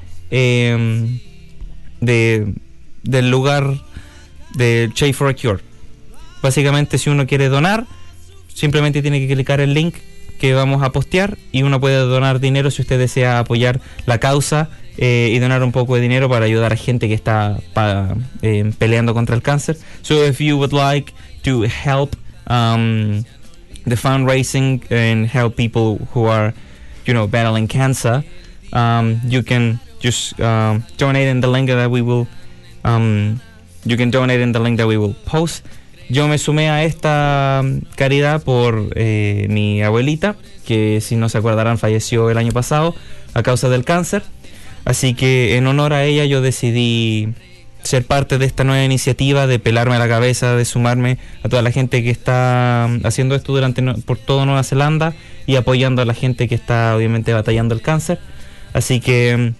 [2.01, 2.55] de
[3.03, 3.79] del lugar
[4.55, 5.61] de Chase for a Cure.
[6.43, 7.87] Básicamente, si uno quiere donar,
[8.53, 9.95] simplemente tiene que clicar el link
[10.39, 14.69] que vamos a postear y uno puede donar dinero si usted desea apoyar la causa
[14.99, 17.59] eh, y donar un poco de dinero para ayudar a gente que está
[18.43, 19.77] eh, peleando contra el cáncer.
[20.03, 22.17] So if you would like to help
[22.49, 23.25] um,
[23.85, 26.55] the fundraising and help people who are,
[27.07, 28.25] you know, battling cancer,
[28.73, 32.27] um, you can just um, donate in the link that we will
[32.85, 33.41] um,
[33.85, 35.65] you can donate in the link that we will post.
[36.09, 41.39] Yo me sumé a esta um, caridad por eh, mi abuelita, que si no se
[41.39, 42.95] acordarán falleció el año pasado
[43.35, 44.23] a causa del cáncer.
[44.87, 47.35] Así que en honor a ella yo decidí
[47.83, 51.73] ser parte de esta nueva iniciativa, de pelarme la cabeza, de sumarme a toda la
[51.73, 55.13] gente que está um, haciendo esto durante por toda Nueva Zelanda
[55.45, 58.21] y apoyando a la gente que está obviamente batallando el cáncer.
[58.75, 59.55] Así que um,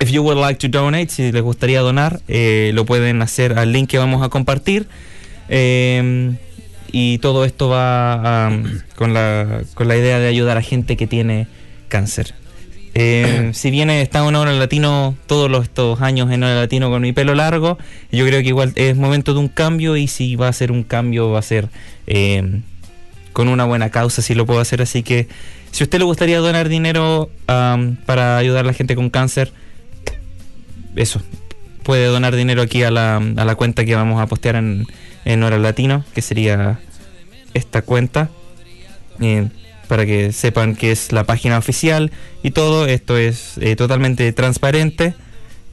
[0.00, 3.72] if you would like to donate, si les gustaría donar, eh, lo pueden hacer al
[3.72, 4.88] link que vamos a compartir.
[5.50, 6.32] Eh,
[6.92, 8.64] y todo esto va um,
[8.96, 11.46] con, la, con la idea de ayudar a gente que tiene
[11.88, 12.34] cáncer.
[12.94, 16.90] Eh, si bien he estado en Hora Latino todos los, estos años en Hora Latino
[16.90, 17.78] con mi pelo largo,
[18.10, 20.82] yo creo que igual es momento de un cambio y si va a ser un
[20.82, 21.68] cambio va a ser
[22.06, 22.60] eh,
[23.32, 24.82] con una buena causa, si lo puedo hacer.
[24.82, 25.28] Así que
[25.70, 29.52] si a usted le gustaría donar dinero para ayudar a la gente con cáncer,
[30.96, 31.22] eso,
[31.82, 34.86] puede donar dinero aquí a la, a la cuenta que vamos a postear en,
[35.24, 36.78] en Hora Latino, que sería
[37.54, 38.30] esta cuenta,
[39.20, 39.48] eh,
[39.88, 42.10] para que sepan que es la página oficial
[42.42, 42.86] y todo.
[42.86, 45.14] Esto es eh, totalmente transparente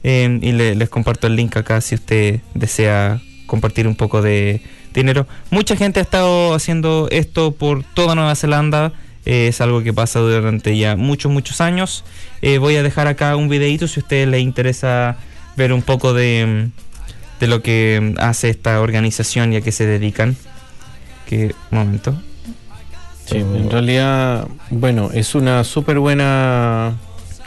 [0.02, 4.60] eh, y le- les comparto el link acá si usted desea compartir un poco de
[4.94, 5.26] dinero.
[5.50, 8.92] Mucha gente ha estado haciendo esto por toda Nueva Zelanda.
[9.26, 12.04] eh, es algo que pasa durante ya muchos, muchos años.
[12.42, 15.16] Eh, voy a dejar acá un videito si a usted le interesa
[15.56, 19.72] ver un poco de, mm, de lo que mm, hace esta organización y a qué
[19.72, 20.36] se dedican.
[21.28, 22.20] Que, momento.
[23.30, 26.94] Sí, en realidad, bueno, es una súper buena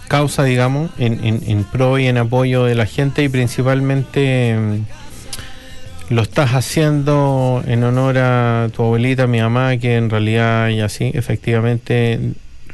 [0.08, 6.22] causa, digamos, en, en- pro y en apoyo de la gente y principalmente mm, lo
[6.22, 12.20] estás haciendo en honor a tu abuelita, mi mamá, que en realidad y así, efectivamente,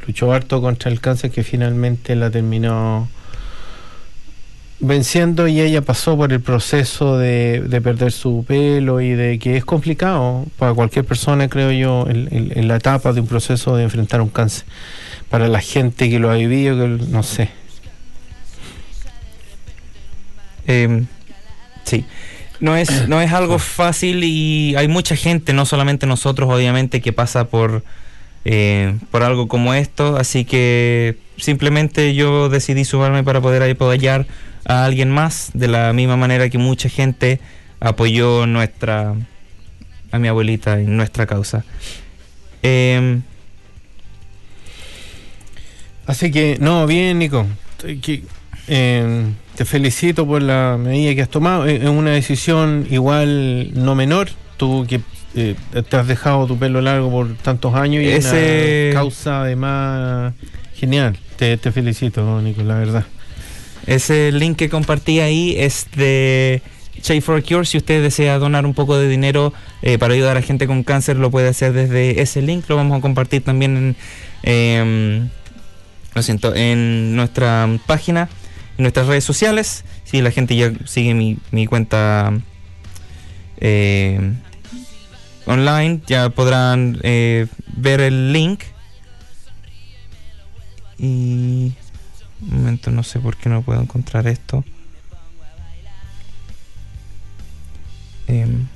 [0.06, 3.08] luchó harto contra el cáncer que finalmente la terminó
[4.80, 9.56] venciendo y ella pasó por el proceso de, de perder su pelo y de que
[9.56, 14.20] es complicado para cualquier persona, creo yo, en, la etapa de un proceso de enfrentar
[14.20, 14.64] un cáncer.
[15.28, 17.50] Para la gente que lo ha vivido, que no sé.
[20.66, 21.04] Eh,
[21.84, 22.04] sí.
[22.58, 27.12] No es, no es algo fácil y hay mucha gente, no solamente nosotros, obviamente, que
[27.12, 27.82] pasa por,
[28.44, 30.16] eh, por algo como esto.
[30.16, 34.26] Así que simplemente yo decidí sumarme para poder apoyar
[34.64, 37.40] a alguien más, de la misma manera que mucha gente
[37.80, 39.14] apoyó nuestra
[40.12, 41.64] a mi abuelita en nuestra causa.
[42.62, 43.20] Eh,
[46.06, 47.46] Así que, no, bien, Nico.
[48.02, 48.22] Que,
[48.68, 51.66] eh, te felicito por la medida que has tomado.
[51.66, 54.28] Es una decisión igual no menor.
[54.56, 55.00] Tú que
[55.34, 55.54] eh,
[55.88, 60.34] te has dejado tu pelo largo por tantos años y es Ese- una causa además
[60.74, 61.16] genial.
[61.36, 63.04] Te, te felicito, Nico, la verdad.
[63.86, 66.62] Ese link que compartí ahí es de
[67.02, 67.64] Shape for Cure.
[67.64, 69.52] Si usted desea donar un poco de dinero
[69.82, 72.64] eh, para ayudar a gente con cáncer, lo puede hacer desde ese link.
[72.68, 73.96] Lo vamos a compartir también
[74.42, 75.28] en, em,
[76.14, 78.28] lo siento, en nuestra página
[78.80, 79.84] nuestras redes sociales.
[80.04, 82.32] Si la gente ya sigue mi, cuenta
[83.58, 84.32] eh,
[85.46, 88.62] online, ya podrán eh, ver el link.
[90.98, 91.72] Y...
[92.42, 94.64] Un momento, no sé por qué no puedo encontrar esto.
[98.26, 98.66] Em,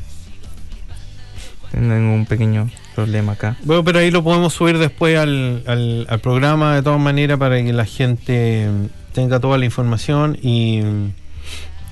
[1.70, 3.56] tengo un pequeño problema acá.
[3.64, 7.62] Bueno, pero ahí lo podemos subir después al, al, al programa de todas maneras para
[7.62, 11.12] que la gente mm, tenga toda la información y mm,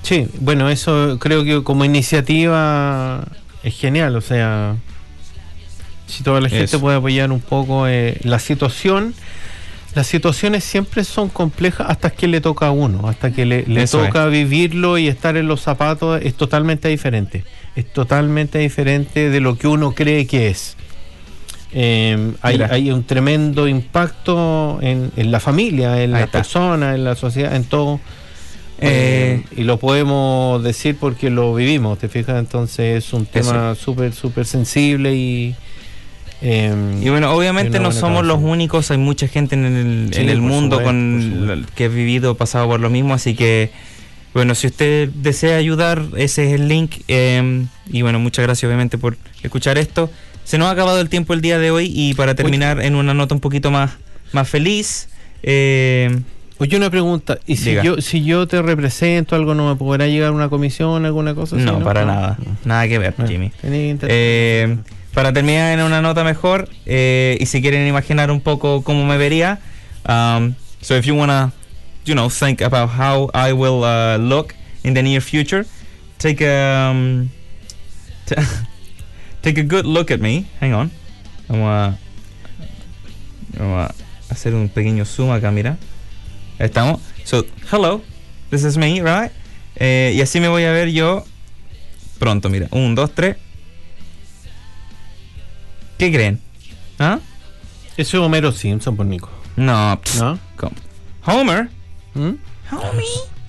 [0.03, 3.25] sí, bueno, eso creo que como iniciativa
[3.63, 4.75] es genial, o sea,
[6.07, 6.79] si toda la gente Eso.
[6.79, 9.13] puede apoyar un poco eh, la situación,
[9.95, 14.27] las situaciones siempre son complejas hasta que le toca a uno, hasta que le, toca
[14.27, 17.43] vivirlo y estar en los zapatos es totalmente diferente,
[17.75, 20.75] es totalmente diferente de lo que uno cree que es.
[21.75, 27.15] Eh, hay, hay un tremendo impacto en, en la familia, en las personas, en la
[27.15, 27.99] sociedad, en todo.
[28.79, 32.37] Eh, Eh, y lo podemos decir porque lo vivimos, ¿te fijas?
[32.37, 35.55] Entonces es un tema súper, súper sensible y...
[36.43, 38.27] eh, Y bueno, obviamente no somos causa.
[38.35, 41.87] los únicos, hay mucha gente en el, Sí, en el mundo supuesto, con que ha
[41.87, 43.71] vivido, pasado por lo mismo, así que
[44.33, 46.95] bueno, si usted desea ayudar, ese es el link.
[47.07, 50.09] eh, y bueno, muchas gracias obviamente por escuchar esto.
[50.43, 53.13] Se nos ha acabado el tiempo el día de hoy y para terminar en una
[53.13, 53.91] nota un poquito más,
[54.33, 55.07] más feliz.
[55.43, 56.19] eh,
[56.59, 57.83] Oye, una pregunta, ¿y si Diga.
[57.83, 61.65] yo, si yo te represento algo, no me podrá llegar una comisión, alguna cosa así?
[61.65, 63.51] no, para nada, nada que ver, Ah, Jimmy.
[63.63, 64.77] Eh,
[65.13, 69.17] para terminar en una nota mejor, eh, y si quieren imaginar un poco cómo me
[69.17, 69.59] vería,
[70.07, 71.53] um, so if you wanna,
[72.05, 75.65] you know, think about how I will uh, look in the near future,
[76.17, 77.29] take a um,
[79.41, 80.45] take a good look at me.
[80.59, 80.91] Hang on,
[81.47, 81.97] vamos a,
[83.57, 83.95] vamos a
[84.29, 85.77] hacer un pequeño zoom acá, mira.
[86.59, 87.01] Estamos.
[87.23, 88.01] So, hello,
[88.49, 89.31] this is me, right?
[89.75, 91.23] Eh, y así me voy a ver yo
[92.19, 92.67] pronto, mira.
[92.71, 93.37] Un, dos, tres.
[95.97, 96.39] ¿Qué creen?
[96.99, 97.19] ¿Ah?
[97.97, 99.29] Eso es Homero Simpson por Nico.
[99.55, 99.99] No.
[100.03, 100.39] pss, ¿No?
[100.57, 100.73] ¿cómo?
[101.25, 101.69] Homer.
[102.15, 102.31] ¿Mm?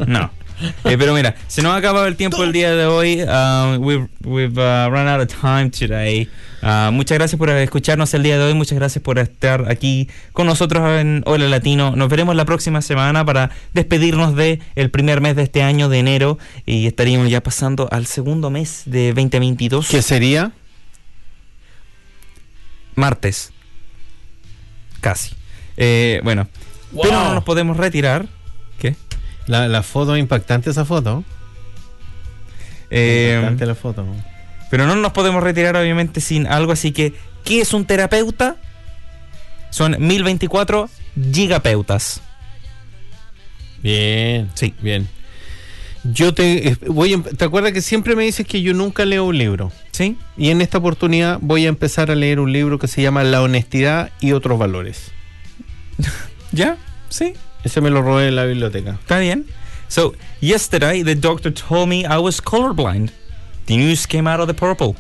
[0.07, 0.30] No.
[0.84, 3.22] Eh, pero mira, se nos ha acabado el tiempo el día de hoy.
[3.22, 6.28] Uh, we've we've uh, run out of time today.
[6.62, 8.55] Uh, muchas gracias por escucharnos el día de hoy.
[8.55, 11.97] Muchas gracias por estar aquí con nosotros en Hola Latino.
[11.97, 15.99] Nos veremos la próxima semana para despedirnos de el primer mes de este año de
[15.99, 19.88] enero y estaríamos ya pasando al segundo mes de 2022.
[19.88, 20.53] ¿Qué sería?
[22.95, 23.53] Martes.
[25.01, 25.34] Casi.
[25.76, 26.49] Eh, bueno,
[27.03, 28.26] pero no nos podemos retirar.
[28.78, 28.97] ¿Qué?
[29.47, 31.24] La, la foto, impactante esa foto.
[32.90, 34.07] Eh, impactante la foto.
[34.70, 37.12] pero no nos podemos retirar obviamente sin algo, así que,
[37.45, 38.57] ¿qué es un terapeuta?
[39.70, 40.88] Son 1024
[41.32, 42.20] gigapeutas.
[43.82, 44.74] Bien, Sí.
[44.80, 45.09] bien.
[46.05, 49.24] Yo te eh, voy a, ¿te acuerdas que siempre me dices que yo nunca leo
[49.24, 49.72] un libro?
[49.95, 50.18] ¿Sí?
[50.36, 53.42] Y en esta oportunidad voy a empezar a leer un libro que se llama La
[53.42, 55.12] honestidad y otros valores.
[56.51, 56.78] ¿Ya?
[57.09, 57.34] Sí.
[57.62, 58.99] Ese me lo robé en la biblioteca.
[59.01, 59.47] Está bien.
[59.86, 63.12] So, yesterday the doctor told me I was colorblind.
[63.66, 64.97] The news came out of the purple.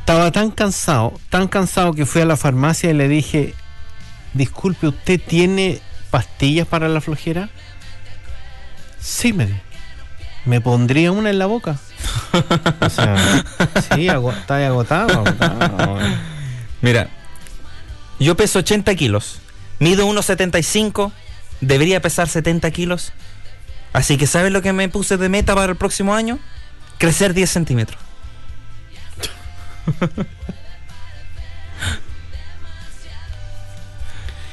[0.00, 3.54] Estaba tan cansado, tan cansado que fui a la farmacia y le dije,
[4.34, 5.80] disculpe, ¿usted tiene
[6.10, 7.48] pastillas para la flojera?
[9.00, 9.73] Sí, me dijo.
[10.44, 11.78] ¿Me pondría una en la boca?
[12.80, 13.44] o sea,
[13.94, 15.10] sí, está agotado.
[15.10, 15.98] agotado.
[16.82, 17.08] Mira,
[18.18, 19.40] yo peso 80 kilos,
[19.78, 21.12] mido 1,75,
[21.60, 23.12] debería pesar 70 kilos.
[23.92, 26.38] Así que ¿sabes lo que me puse de meta para el próximo año?
[26.98, 28.00] Crecer 10 centímetros.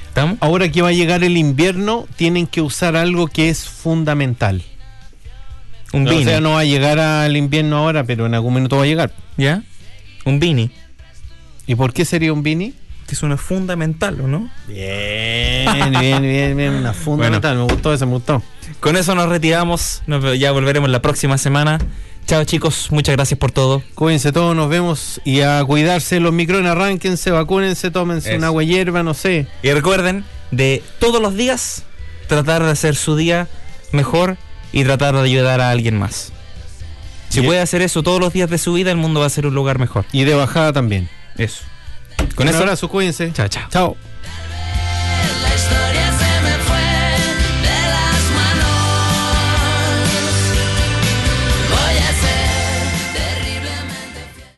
[0.07, 0.37] ¿Estamos?
[0.41, 4.63] Ahora que va a llegar el invierno, tienen que usar algo que es fundamental.
[5.93, 8.83] Un o sea, no va a llegar al invierno ahora, pero en algún minuto va
[8.83, 9.11] a llegar.
[9.37, 9.63] ¿Ya?
[10.25, 10.71] Un beanie.
[11.67, 12.73] ¿Y por qué sería un beanie?
[13.07, 14.49] Que es una fundamental, ¿o no?
[14.67, 16.73] Bien, bien, bien, bien.
[16.75, 17.57] Una fundamental.
[17.57, 18.41] Me gustó ese, me gustó.
[18.79, 20.01] Con eso nos retiramos.
[20.07, 21.79] Nos, ya volveremos la próxima semana.
[22.25, 23.83] Chao chicos, muchas gracias por todo.
[23.95, 25.19] Cuídense todos, nos vemos.
[25.25, 28.37] Y a cuidarse los micrones, arránquense, vacúnense, tómense Eso.
[28.37, 29.47] una agua hierba, no sé.
[29.63, 31.83] Y recuerden de todos los días
[32.27, 33.49] tratar de hacer su día
[33.91, 34.37] mejor
[34.71, 36.31] y tratar de ayudar a alguien más.
[37.29, 39.45] Si puede hacer eso todos los días de su vida, el mundo va a ser
[39.47, 40.05] un lugar mejor.
[40.11, 41.09] Y de bajada también.
[41.37, 41.63] Eso.
[42.35, 43.31] Con Un eso, abrazo, cuídense.
[43.33, 43.67] chao, chao.
[43.69, 43.97] Chao.